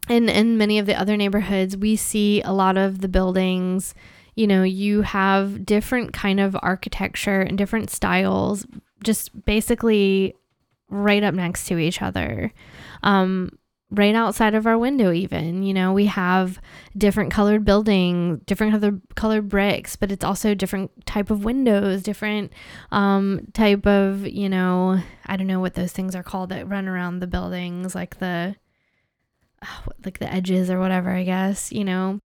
[0.09, 3.95] in in many of the other neighborhoods we see a lot of the buildings
[4.37, 8.65] you know you have different kind of architecture and different styles
[9.03, 10.35] just basically
[10.89, 12.53] right up next to each other.
[13.03, 13.58] Um,
[13.91, 16.61] right outside of our window even you know we have
[16.97, 22.53] different colored building different other colored bricks but it's also different type of windows different
[22.91, 26.87] um, type of you know i don't know what those things are called that run
[26.87, 28.55] around the buildings like the
[30.05, 32.21] like the edges or whatever i guess you know?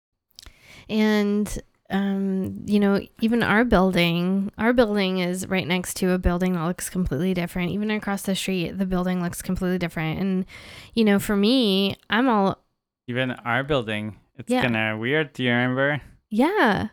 [0.88, 1.58] And
[1.90, 6.64] um, you know, even our building, our building is right next to a building that
[6.64, 7.72] looks completely different.
[7.72, 10.20] Even across the street, the building looks completely different.
[10.20, 10.46] And,
[10.94, 12.62] you know, for me, I'm all.
[13.08, 14.62] Even our building, it's yeah.
[14.62, 15.32] kind of weird.
[15.32, 16.00] Do you remember?
[16.30, 16.88] Yeah.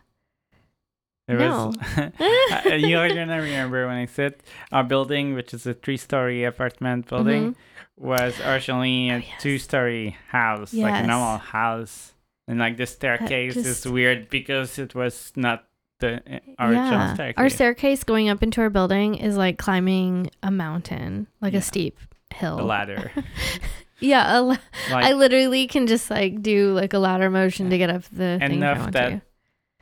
[1.28, 1.72] It no.
[1.96, 2.82] was.
[2.82, 4.36] you're gonna remember when I said
[4.72, 8.06] our building, which is a three-story apartment building, mm-hmm.
[8.06, 9.42] was originally a oh, yes.
[9.42, 10.84] two-story house, yes.
[10.84, 12.14] like a normal house.
[12.48, 15.64] And like the staircase just, is weird because it was not
[16.00, 17.14] the eh, original yeah.
[17.14, 17.42] staircase.
[17.42, 21.58] Our staircase going up into our building is like climbing a mountain, like yeah.
[21.58, 21.98] a steep
[22.32, 22.58] hill.
[22.58, 23.12] A ladder.
[24.00, 24.56] yeah, a la-
[24.90, 28.38] like, I literally can just like do like a ladder motion to get up the
[28.40, 29.20] thing enough that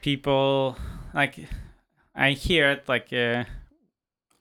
[0.03, 0.77] people
[1.15, 1.39] like
[2.17, 3.45] I hear it like uh,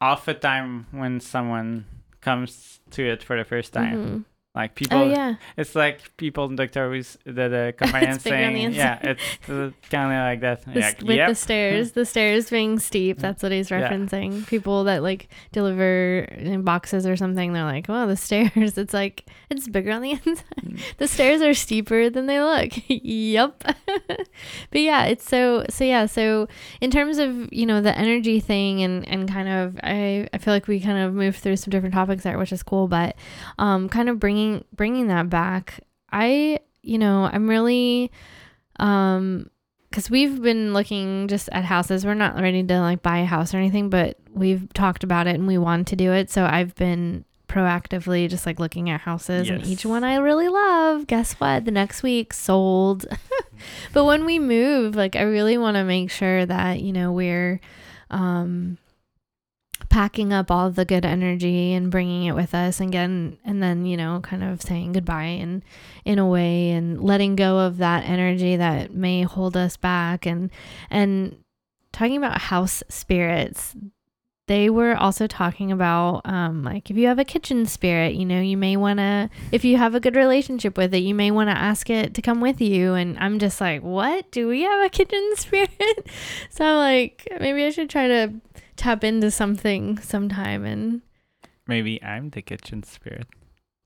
[0.01, 1.85] off a time when someone
[2.21, 3.97] comes to it for the first time.
[3.97, 4.21] Mm-hmm
[4.55, 5.35] like oh, people, oh, yeah.
[5.57, 10.19] it's like people in Doctor Who's the the companion saying, yeah, it's uh, kind of
[10.19, 10.73] like that.
[10.73, 11.27] The, like, with yep.
[11.27, 13.19] the stairs, the stairs being steep.
[13.19, 14.39] That's what he's referencing.
[14.39, 14.45] Yeah.
[14.47, 17.51] People that like deliver in boxes or something.
[17.51, 18.77] They're like, well, the stairs.
[18.77, 20.45] It's like it's bigger on the inside.
[20.61, 20.79] Mm.
[20.99, 22.71] the stairs are steeper than they look.
[22.87, 23.61] yep.
[24.71, 26.05] but yeah, it's so so yeah.
[26.05, 26.47] So
[26.79, 30.53] in terms of you know the energy thing and and kind of I I feel
[30.53, 32.87] like we kind of moved through some different topics there, which is cool.
[32.87, 33.17] But
[33.59, 35.81] um, kind of bringing bringing bringing that back,
[36.11, 38.11] I you know I'm really
[38.79, 39.49] um
[39.89, 42.05] because we've been looking just at houses.
[42.05, 45.35] We're not ready to like buy a house or anything, but we've talked about it
[45.35, 46.29] and we want to do it.
[46.29, 49.57] So I've been proactively just like looking at houses yes.
[49.57, 51.07] and each one I really love.
[51.07, 51.63] Guess what?
[51.63, 53.05] The next week sold.
[53.93, 57.61] but when we move, like I really want to make sure that, you know, we're
[58.09, 58.77] um
[59.95, 63.85] packing up all the good energy and bringing it with us and getting and then
[63.85, 65.63] you know kind of saying goodbye and
[66.03, 70.25] in a way and letting go of that energy that may hold us back.
[70.25, 70.51] And
[70.89, 71.37] and
[71.93, 73.73] talking about house spirits
[74.47, 78.41] they were also talking about um, like if you have a kitchen spirit you know
[78.41, 81.49] you may want to if you have a good relationship with it you may want
[81.49, 82.95] to ask it to come with you.
[82.95, 84.29] And i'm just like what?
[84.29, 86.09] Do we have a kitchen spirit?
[86.49, 88.33] So i'm like maybe i should try to
[88.75, 91.01] tap into something sometime and
[91.67, 93.27] maybe I'm the kitchen spirit.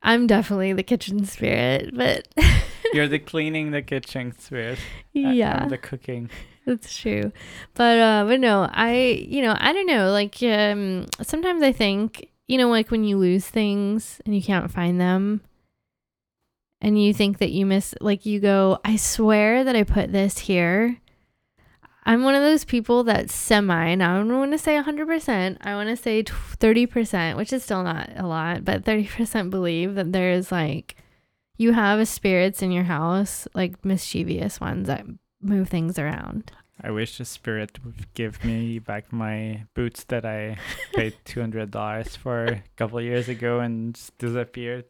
[0.01, 2.27] I'm definitely the kitchen spirit, but
[2.93, 4.79] you're the cleaning the kitchen spirit.
[5.13, 5.63] Yeah.
[5.63, 6.29] I'm the cooking.
[6.65, 7.31] That's true.
[7.73, 12.29] But uh but no, I you know, I don't know, like um sometimes I think,
[12.47, 15.41] you know, like when you lose things and you can't find them
[16.81, 20.39] and you think that you miss like you go, I swear that I put this
[20.39, 20.97] here
[22.05, 25.75] I'm one of those people that semi, now I don't want to say 100%, I
[25.75, 30.51] want to say 30%, which is still not a lot, but 30% believe that there's
[30.51, 30.95] like,
[31.57, 35.05] you have spirits in your house, like mischievous ones that
[35.41, 36.51] move things around.
[36.81, 40.57] I wish the spirit would give me back my boots that I
[40.93, 44.85] paid $200 for a couple years ago and just disappeared.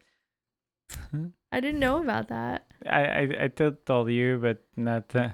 [1.52, 2.68] I didn't know about that.
[2.86, 5.16] I, I, I told you, but not.
[5.16, 5.30] Uh,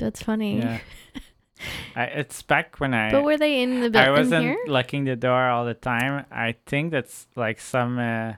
[0.00, 0.58] that's funny.
[0.58, 0.80] Yeah.
[1.96, 3.10] I, it's back when I.
[3.10, 4.00] But were they in the building?
[4.00, 4.58] I wasn't here?
[4.66, 6.24] locking the door all the time.
[6.30, 8.34] I think that's like some uh,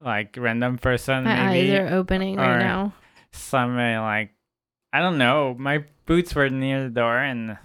[0.00, 1.24] like random person.
[1.24, 2.94] My maybe, eyes are opening right now.
[3.32, 4.30] Some uh, like
[4.92, 5.54] I don't know.
[5.58, 7.58] My boots were near the door, and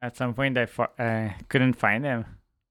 [0.00, 2.24] at some point I fo- uh, couldn't find them.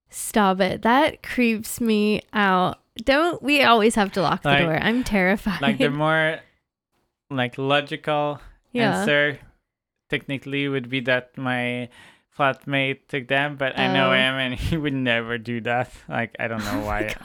[0.09, 0.83] Stop it!
[0.83, 2.79] That creeps me out.
[3.03, 4.77] Don't we always have to lock like, the door?
[4.77, 5.61] I'm terrified.
[5.61, 6.39] Like the more
[7.29, 8.39] like logical
[8.71, 8.99] yeah.
[8.99, 9.39] answer
[10.09, 11.89] technically would be that my
[12.37, 14.13] flatmate took them, but I know oh.
[14.13, 15.91] him and he would never do that.
[16.07, 17.15] Like I don't know oh why.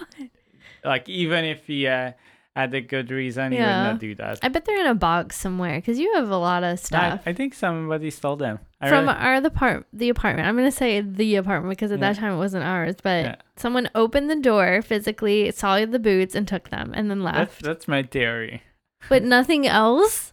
[0.84, 2.12] like even if he uh,
[2.54, 3.58] had a good reason, yeah.
[3.58, 4.38] he would not do that.
[4.42, 7.22] I bet they're in a box somewhere because you have a lot of stuff.
[7.26, 8.60] I, I think somebody stole them.
[8.80, 9.18] I From really...
[9.18, 10.48] our the part the apartment.
[10.48, 12.12] I'm gonna say the apartment because at yeah.
[12.12, 13.36] that time it wasn't ours, but yeah.
[13.56, 17.60] someone opened the door physically, saw the boots, and took them, and then left.
[17.60, 18.62] That's, that's my theory.
[19.08, 20.32] But nothing else.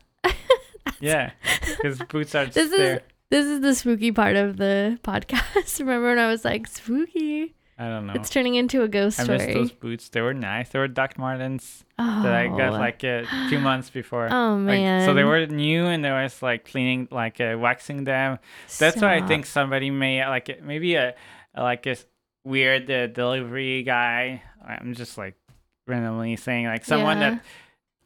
[1.00, 1.32] Yeah,
[1.70, 5.80] because boots are this is this is the spooky part of the podcast.
[5.80, 7.54] Remember when I was like spooky?
[7.80, 8.14] I don't know.
[8.14, 9.38] It's turning into a ghost I story.
[9.38, 10.10] missed those boots.
[10.10, 10.70] They were nice.
[10.70, 12.24] They were Doc Martens oh.
[12.24, 14.28] that I got like uh, two months before.
[14.32, 15.06] Oh Like, man.
[15.06, 18.40] so they were new, and I was like cleaning, like uh, waxing them.
[18.80, 21.14] That's why I think somebody may like it- maybe a
[21.56, 21.98] like a
[22.44, 24.42] weird uh, delivery guy.
[24.66, 25.36] I'm just like
[25.86, 27.30] randomly saying like someone Yeah.
[27.32, 27.44] that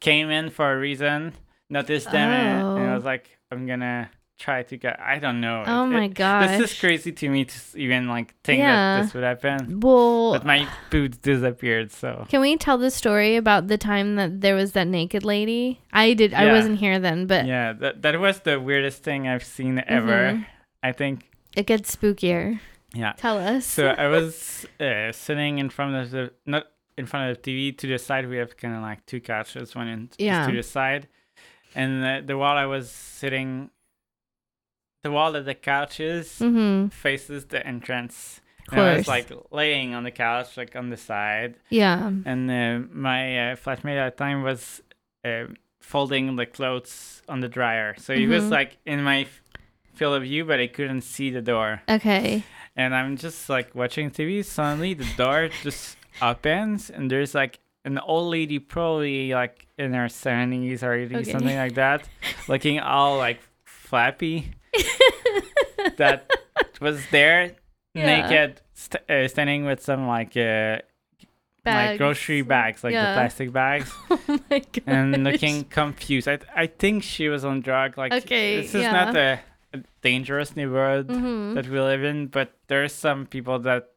[0.01, 1.34] came in for a reason,
[1.72, 2.95] noticed them, and, and I Oh.
[2.95, 4.09] was like, I'm gonna
[4.39, 4.99] try to get.
[4.99, 5.63] I don't know.
[5.67, 6.49] Oh It- my god.
[6.49, 8.74] This is crazy to me to even like think Yeah.
[8.97, 9.80] that this would happen.
[9.82, 14.41] Well, But my boots disappeared, so can we tell the story about the time that
[14.41, 15.80] there was that naked lady?
[15.93, 16.34] I did.
[16.34, 20.34] I wasn't here then, but yeah, that that was the weirdest thing I've seen ever.
[20.34, 20.45] Mhm.
[20.84, 21.28] I think.
[21.55, 22.59] it gets spookier.
[22.93, 23.13] Yeah.
[23.17, 23.65] Tell us.
[23.65, 26.63] So I was uh, sitting in front of the not
[26.97, 28.28] in front of the TV to the side.
[28.28, 30.47] We have kind of like two couches, one in Yeah.
[30.47, 31.07] to the side,
[31.76, 33.69] and uh, the wall I was sitting,
[35.03, 36.88] the wall of the couch is mm-hmm.
[36.89, 38.41] faces the entrance.
[38.67, 42.07] Of And I was like laying on the couch, like on the side, Yeah.
[42.26, 44.82] and uh, my uh, flatmate at the time was
[45.26, 45.45] uh,
[45.82, 47.95] folding the clothes on the dryer.
[47.97, 48.51] So he was Mhm.
[48.51, 49.41] like in my f-
[49.95, 51.82] field of view, but I couldn't see the door.
[51.89, 52.43] Okay.
[52.76, 54.43] And I'm just like watching TV.
[54.45, 60.05] Suddenly, the door just opens, and there's like an old lady, probably like in her
[60.07, 61.32] 70s or 80s, Okay.
[61.32, 62.07] something like that,
[62.47, 64.51] looking all like flappy.
[65.97, 66.29] that
[66.79, 67.55] was there,
[67.93, 68.05] Yeah.
[68.05, 70.79] naked, st- uh, standing with some like uh,
[71.65, 73.11] like grocery bags, like Yeah.
[73.13, 74.19] the plastic bags, Oh
[74.49, 74.84] my god.
[74.88, 76.27] and looking confused.
[76.27, 77.97] I I think she was on drug.
[77.97, 79.39] Like Okay, this is not a,
[79.73, 81.55] a dangerous neighborhood Mm-hmm.
[81.55, 83.89] that we live in, but there's some people that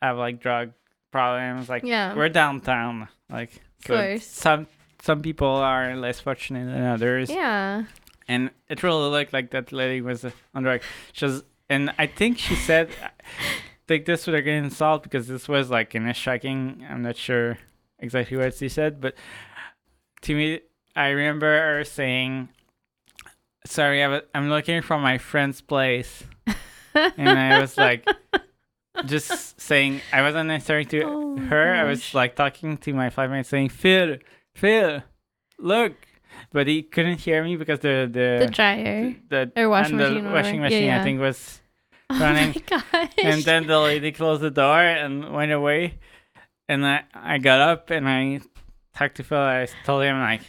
[0.00, 0.72] have like drug
[1.10, 1.68] problems.
[1.68, 2.14] Like Yeah.
[2.14, 4.24] we're downtown, like so course.
[4.26, 4.66] some
[5.02, 7.84] some people are less fortunate than others, Yeah.
[8.28, 10.24] and it really looked like that lady was
[10.54, 10.80] on drug.
[11.12, 12.90] She was, and I think she said,
[13.88, 16.86] "Take this with a grain of salt," because this was like in a shocking.
[16.88, 17.58] I'm not sure
[17.98, 19.14] exactly what she said, but
[20.22, 20.60] to me,
[20.94, 22.48] I remember her saying,
[23.66, 26.22] "Sorry, I'm looking for my friend's place."
[26.94, 28.06] and I was like,
[29.06, 31.74] just saying, I wasn't necessarily to Oh her.
[31.74, 34.16] I was like talking to my flatmate, saying, "Phil,
[34.54, 35.02] Phil,
[35.58, 35.94] look,"
[36.52, 39.14] but he couldn't hear me because the The the dryer.
[39.28, 40.82] the, Or washing and the machine washing whatever.
[40.84, 41.62] Yeah, machine I think was running.
[42.12, 42.54] Oh running.
[42.54, 43.14] my gosh.
[43.22, 45.98] and then the lady closed the door and went away.
[46.68, 48.40] And I, I got up and I
[48.94, 49.38] talked to Phil.
[49.38, 50.42] I told him like,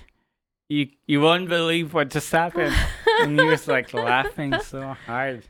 [0.69, 2.75] "You you won't believe what just happened."
[3.21, 5.43] and he was like laughing so hard.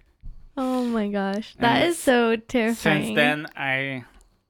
[0.58, 1.56] Oh my gosh.
[1.60, 3.06] That And is so terrifying.
[3.06, 4.06] Since then, I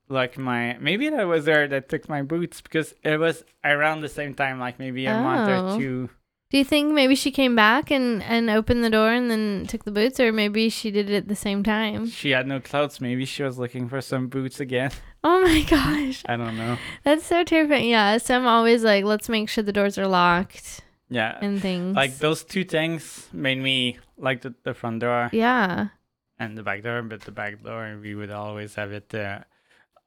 [0.10, 4.10] like my maybe that was there that took my boots because it was around the
[4.10, 5.76] same time, like maybe a month Oh.
[5.76, 6.10] or two.
[6.51, 9.86] Do you think maybe she came back and and opened the door and then took
[9.86, 12.06] the boots, or maybe she did it at the same time?
[12.08, 13.01] She had no clothes.
[13.01, 14.91] Maybe she was looking for some boots again.
[15.26, 16.78] Oh my gosh, I don't know.
[17.06, 17.88] that's so terrifying.
[17.89, 20.82] Yeah, so I'm always like, let's make sure the doors are locked
[21.14, 21.93] Yeah, and things.
[21.95, 25.93] like those two things made me like the, the front door yeah,
[26.41, 29.45] and the back door, but the back door we would always have it uh,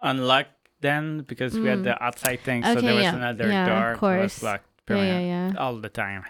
[0.02, 0.50] unlocked
[0.82, 1.84] then because we had Mm.
[1.84, 3.14] the outside thing, so there was yeah.
[3.14, 3.68] another Yeah, of
[4.00, 5.48] door that was locked yeah, yeah, yeah.
[5.62, 6.24] all the time.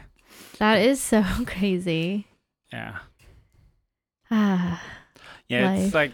[0.60, 2.26] That is so crazy.
[2.72, 2.98] Yeah,
[4.30, 4.82] Ah,
[5.48, 5.80] yeah, Life.
[5.86, 6.12] it's like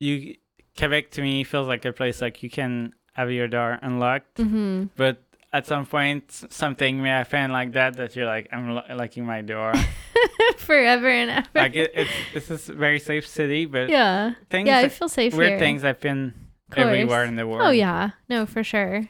[0.00, 0.34] you
[0.76, 4.84] Quebec to me feels like a place like you can have your door unlocked, mm-hmm.
[4.96, 5.22] but
[5.52, 9.42] at some point something may happen like that that you're like I'm lo- locking my
[9.42, 9.72] door.
[10.58, 11.48] forever and ever.
[11.54, 15.08] like it, it's this is a very safe city, but yeah, things yeah, I feel
[15.08, 15.58] safe weird here.
[15.58, 16.34] things I've been
[16.76, 17.62] everywhere in the world.
[17.62, 19.08] Oh yeah, no, for sure.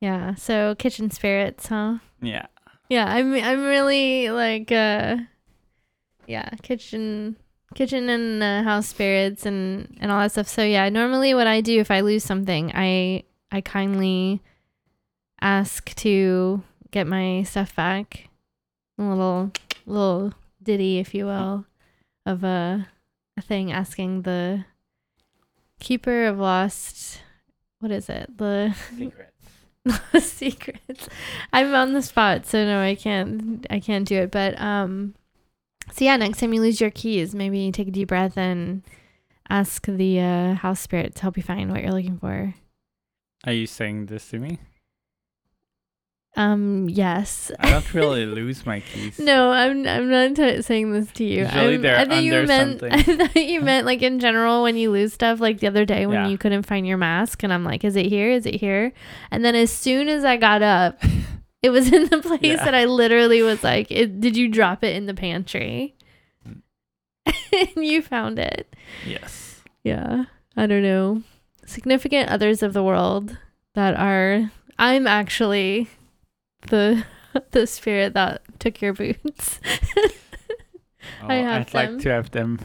[0.00, 1.98] Yeah, so kitchen spirits, huh?
[2.22, 2.46] Yeah.
[2.88, 5.16] Yeah, I'm I'm really like uh
[6.26, 7.36] yeah, kitchen
[7.74, 10.48] kitchen and uh, house spirits and and all that stuff.
[10.48, 14.42] So yeah, normally what I do if I lose something, I I kindly
[15.40, 18.28] ask to get my stuff back.
[18.98, 19.52] A little
[19.86, 21.64] little ditty if you will
[22.26, 22.88] of a
[23.36, 24.64] a thing asking the
[25.80, 27.22] keeper of lost
[27.80, 28.36] what is it?
[28.36, 29.30] The secrets.
[30.20, 31.08] Secrets.
[31.52, 33.66] I'm on the spot, so no, I can't.
[33.70, 34.30] I can't do it.
[34.30, 35.14] But um,
[35.90, 38.82] so yeah, next time you lose your keys, maybe take a deep breath and
[39.48, 42.54] ask the uh, house spirit to help you find what you're looking for.
[43.44, 44.58] Are you saying this to me?
[46.36, 47.50] Um, yes.
[47.58, 49.18] I don't really lose my keys.
[49.18, 51.40] No, I'm I'm not t- saying this to you.
[51.40, 52.92] Usually I'm, they're I thought you meant something.
[52.92, 55.40] I thought you meant like in general when you lose stuff.
[55.40, 56.28] Like the other day when Yeah.
[56.28, 58.30] you couldn't find your mask, and I'm like, "Is it here?
[58.30, 58.92] Is it here?"
[59.32, 61.02] And then as soon as I got up,
[61.62, 62.64] it was in the place Yeah.
[62.64, 65.96] that I literally was like, it, "Did you drop it in the pantry?"
[67.52, 68.74] And you found it.
[69.04, 69.62] Yes.
[69.84, 70.24] yeah,
[70.56, 71.22] I don't know.
[71.66, 73.36] Significant others of the world
[73.74, 74.50] that are.
[74.78, 75.88] I'm actually
[76.68, 77.04] the
[77.50, 79.60] the spirit that took your boots.
[81.22, 81.92] Oh, I have I'd them.
[81.94, 82.58] like to have them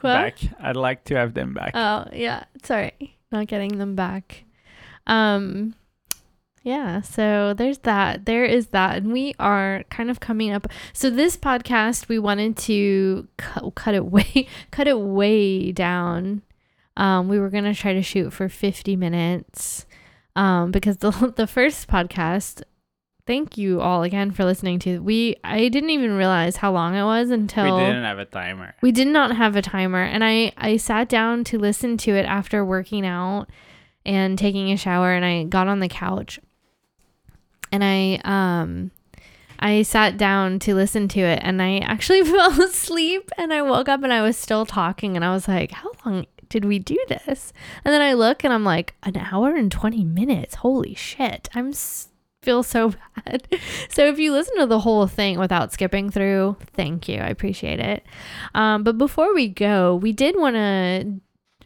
[0.00, 0.02] What?
[0.02, 0.38] back.
[0.60, 1.72] I'd like to have them back.
[1.74, 4.44] Oh yeah, sorry, not getting them back.
[5.06, 5.74] Um,
[6.62, 7.00] yeah.
[7.00, 8.26] So there's that.
[8.26, 10.66] There is that, and we are kind of coming up.
[10.92, 16.42] So this podcast, we wanted to cut, cut it way, cut it way down.
[16.96, 19.86] Um, we were gonna try to shoot for 50 minutes.
[20.36, 22.62] Um, because the the first podcast.
[23.24, 24.98] Thank you all again for listening to.
[25.00, 28.74] We I didn't even realize how long it was until we didn't have a timer.
[28.82, 32.24] we did not have a timer, and I I sat down to listen to it
[32.26, 33.46] after working out
[34.04, 36.40] and taking a shower, and I got on the couch,
[37.70, 38.90] and I um
[39.60, 43.88] I sat down to listen to it, and I actually fell asleep, and I woke
[43.88, 46.98] up and I was still talking, and I was like, how long did we do
[47.08, 47.52] this?
[47.84, 50.56] And then I look, and I'm like, an hour and twenty minutes.
[50.56, 51.48] Holy shit!
[51.54, 51.68] I'm.
[51.68, 52.08] S-
[52.42, 52.92] feel so
[53.24, 53.46] bad.
[53.88, 57.18] So if you listen to the whole thing without skipping through, thank you.
[57.18, 58.04] I appreciate it.
[58.54, 61.20] Um, but before we go, we did want to,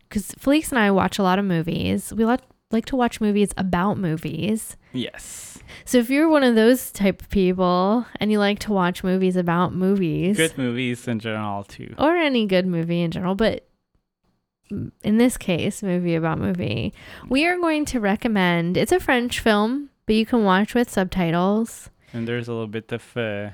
[0.09, 2.13] because Felix and I watch a lot of movies.
[2.13, 2.41] We like
[2.73, 4.77] like to watch movies about movies.
[4.93, 5.59] Yes.
[5.85, 9.37] So if you're one of those type of people and you like to watch movies
[9.37, 11.95] about movies, Good movies in general too.
[11.97, 13.69] or any good movie in general, but
[14.69, 16.93] in this case, movie about movie,
[17.29, 18.77] we are going to recommend.
[18.77, 21.91] It's a French film, but you can watch with subtitles.
[22.13, 23.51] And there's a little bit of uh,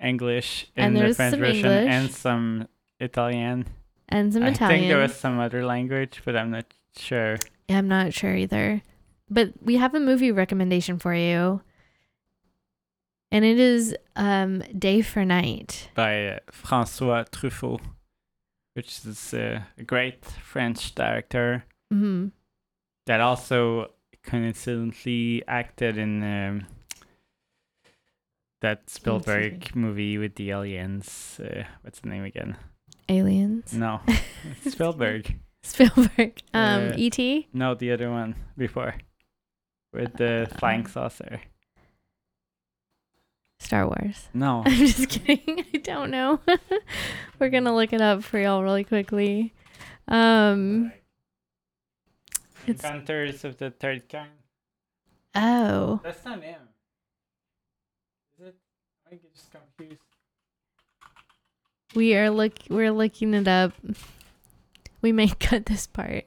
[0.00, 1.90] English in And the there's French some version English.
[1.94, 2.68] and some
[3.00, 3.66] Italian.
[4.08, 4.74] and some I Italian.
[4.74, 7.36] I think there was some other language, but I'm not sure.
[7.68, 8.82] Yeah, I'm not sure either.
[9.28, 11.60] But we have a movie recommendation for you.
[13.30, 15.90] And it is um Day for Night.
[15.94, 17.80] By uh, François Truffaut,
[18.74, 22.28] which is uh, a great French director hmm
[23.06, 23.90] that also
[24.28, 26.66] coincidentally acted in um,
[28.60, 31.40] that Spielberg movie with the aliens.
[31.42, 32.56] Uh, what's the name again?
[33.08, 33.72] Aliens.
[33.72, 34.00] No,
[34.68, 35.38] Spielberg.
[35.62, 36.42] Spielberg.
[36.54, 37.48] Um Uh, E.T.
[37.52, 38.94] No, the other one before
[39.92, 41.40] with the flying saucer.
[43.60, 44.28] Star Wars.
[44.34, 45.64] No, I'm just kidding.
[45.74, 46.40] I don't know.
[47.38, 49.52] We're gonna look it up for y'all really quickly.
[50.06, 50.92] Um
[52.68, 54.30] It's- Encounters of the Third Kind.
[55.34, 56.00] oh.
[56.02, 56.60] That's not him.
[58.40, 58.56] Is it?
[59.06, 60.00] I get just confused.
[61.94, 63.72] We are look we're looking it up.
[65.00, 66.24] We may cut this part.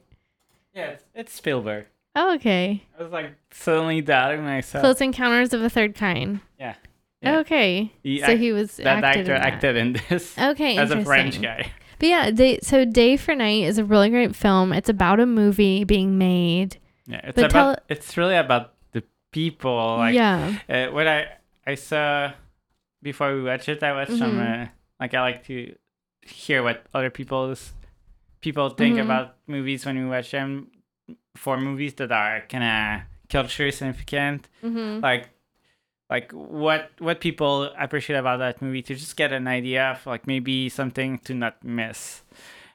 [0.74, 1.86] Yeah, it's, it's Spielberg.
[2.16, 2.82] Oh, okay.
[2.98, 4.82] I was like suddenly doubting myself.
[4.82, 6.40] Close Encounters of a Third Kind.
[6.58, 6.74] Yeah.
[7.22, 7.38] Yeah.
[7.38, 7.92] Okay.
[8.02, 9.52] He so act- he was that acted actor in that.
[9.52, 11.70] acted in this Okay, as a French guy.
[12.02, 14.72] But yeah, they, so Day for Night is a really great film.
[14.72, 16.78] It's about a movie being made.
[17.06, 17.50] Yeah, it's about.
[17.50, 19.98] tell- it's really about the people.
[19.98, 20.58] Like yeah.
[20.68, 21.28] uh, what I
[21.64, 22.32] I saw
[23.00, 23.80] before we watched it.
[23.84, 24.34] I watched some.
[24.34, 24.64] Mhm.
[24.66, 24.66] Uh,
[24.98, 25.76] like I like to
[26.22, 27.70] hear what other people's
[28.40, 29.04] people think Mhm.
[29.04, 30.72] about movies when we watch them.
[31.36, 35.00] For movies that are kind of culture significant, Mm-hmm.
[35.02, 35.30] like
[36.12, 40.26] like what what people appreciate about that movie to just get an idea of like
[40.26, 42.22] maybe something to not miss.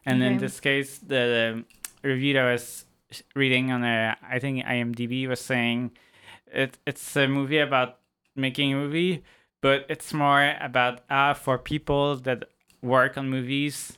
[0.07, 1.63] And in this case the
[2.01, 2.85] review that I was
[3.35, 5.91] reading on a i think imdb was saying
[6.51, 7.99] it, it's a movie about
[8.35, 9.23] making a movie
[9.61, 12.45] but it's more about uh, for people that
[12.81, 13.95] work on movies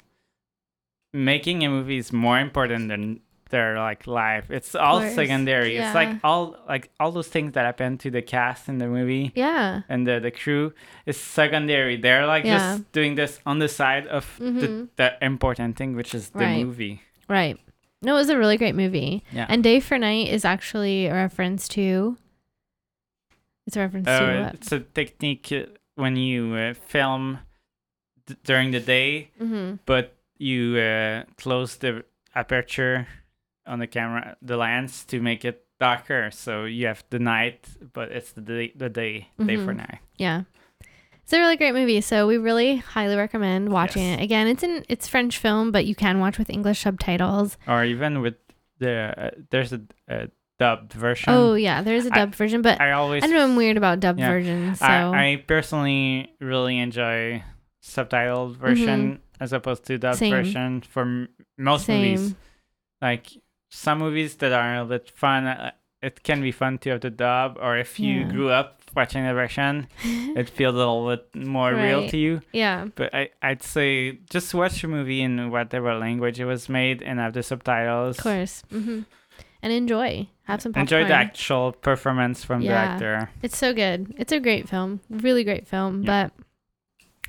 [1.11, 3.19] making a movie is more important than
[3.49, 5.15] their like life it's all course.
[5.15, 8.87] secondary it's like all like all those things that happen to the cast in the
[8.87, 9.81] movie Yeah.
[9.89, 10.73] and the, the crew
[11.05, 12.57] is secondary they're like Yeah.
[12.57, 14.87] just doing this on the side of the, Mhm.
[14.95, 16.65] the important thing which is the Right.
[16.65, 17.57] movie Right.
[18.01, 19.23] No, it was a really great movie.
[19.31, 22.17] yeah And Day for Night is actually a reference to.
[23.67, 24.53] It's a reference Uh, to what?
[24.55, 25.53] it's a technique
[25.95, 27.39] when you uh, film
[28.25, 29.75] d- during the day Mm-hmm.
[29.85, 33.07] but you uh, close the aperture
[33.69, 38.11] on the camera the lens to make it darker so you have the night but
[38.11, 39.77] it's the day the day day for Mhm.
[39.77, 40.43] night Yeah.
[41.23, 44.19] It's a really great movie, so we really highly recommend watching Yes.
[44.19, 44.23] it.
[44.23, 47.55] Again, it's in it's French film, but you can watch with English subtitles.
[47.67, 48.33] or even with
[48.79, 52.89] the uh, there's a, a dubbed version oh yeah, there's a dubbed version, but I,
[52.89, 53.43] i always don't know.
[53.43, 54.29] I'm weird about dubbed Yeah.
[54.29, 54.79] versions.
[54.79, 57.43] So I, I personally really enjoy
[57.83, 60.25] subtitled version as opposed to dubbed Mm-hmm.
[60.25, 60.31] Same.
[60.43, 62.33] version for m- most movies.
[63.03, 63.27] Like
[63.69, 67.01] some movies that are a little bit fun, uh, it can be fun to have
[67.01, 67.57] the dub.
[67.61, 68.31] Or if you Yeah.
[68.31, 72.41] grew up watching the version, it feels a little bit more real to you.
[72.53, 72.87] Yeah.
[72.95, 77.19] But I, I'd say just watch the movie in whatever language it was made and
[77.19, 78.17] have the subtitles.
[78.17, 78.63] Of course.
[78.69, 79.01] hmm
[79.61, 80.27] And enjoy.
[80.43, 80.83] Have some popcorn.
[81.01, 82.81] Enjoy the actual performance from the Yeah.
[82.95, 83.29] actor.
[83.43, 84.15] It's so good.
[84.17, 85.01] It's a great film.
[85.09, 86.03] Really great film.
[86.03, 86.29] Yeah.
[86.29, 86.45] But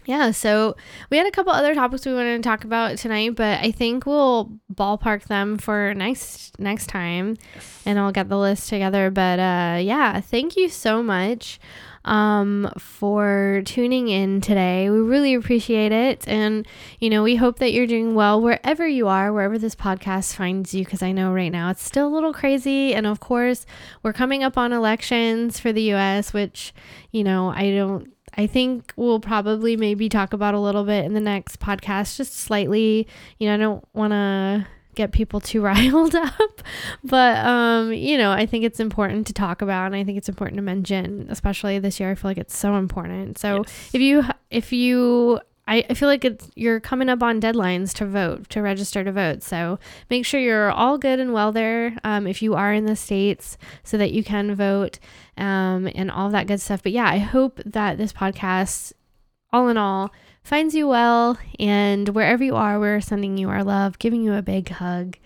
[0.07, 0.76] yeah, so
[1.11, 4.07] we had a couple other topics we wanted to talk about tonight, but I think
[4.07, 7.36] we'll ballpark them for next next time
[7.84, 9.11] and I'll get the list together.
[9.11, 11.61] But uh yeah, thank you so much
[12.07, 14.88] um for tuning in today.
[14.88, 16.66] We really appreciate it and
[16.98, 20.72] you know, we hope that you're doing well wherever you are, wherever this podcast finds
[20.72, 23.66] you because I know right now it's still a little crazy and of course,
[24.03, 26.72] we're coming up on elections for the US, which,
[27.12, 28.11] you know, I don't
[28.41, 32.34] I think we'll probably maybe talk about a little bit in the next podcast, just
[32.34, 33.07] slightly.
[33.38, 36.62] You know, I don't want to get people too riled up,
[37.05, 40.28] but um, you know, I think it's important to talk about, and I think it's
[40.28, 42.11] important to mention, especially this year.
[42.11, 43.38] I feel like it's so important.
[43.38, 43.91] So Yes.
[43.93, 45.41] if you if you
[45.71, 49.12] I, I feel like it's you're coming up on deadlines to vote to register to
[49.12, 49.43] vote.
[49.43, 49.79] So
[50.11, 53.57] make sure you're all good and well there um, if you are in the states
[53.85, 54.99] so that you can vote
[55.39, 56.83] um, and all that good stuff.
[56.83, 58.93] But yeah i hope that this podcast
[59.53, 60.12] all in all
[60.43, 64.43] finds you well and wherever you are we're sending you our love giving you a
[64.43, 65.16] big hug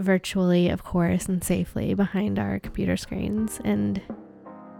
[0.00, 3.60] virtually of course and safely behind our computer screens.
[3.64, 4.00] And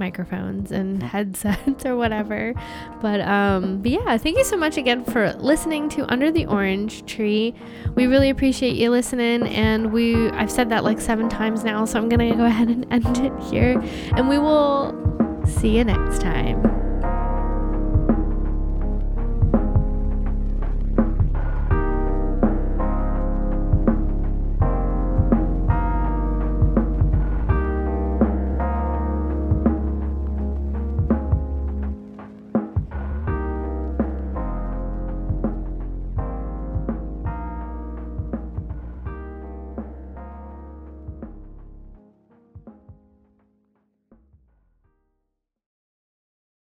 [0.00, 2.54] microphones and headsets or whatever.
[3.00, 7.06] But um but yeah, thank you so much again for listening to Under the Orange
[7.06, 7.54] Tree.
[7.94, 11.98] We really appreciate you listening and we I've said that like 7 times now, so
[11.98, 13.80] I'm to go ahead and end it here
[14.16, 14.96] and we will
[15.46, 16.79] see you next time.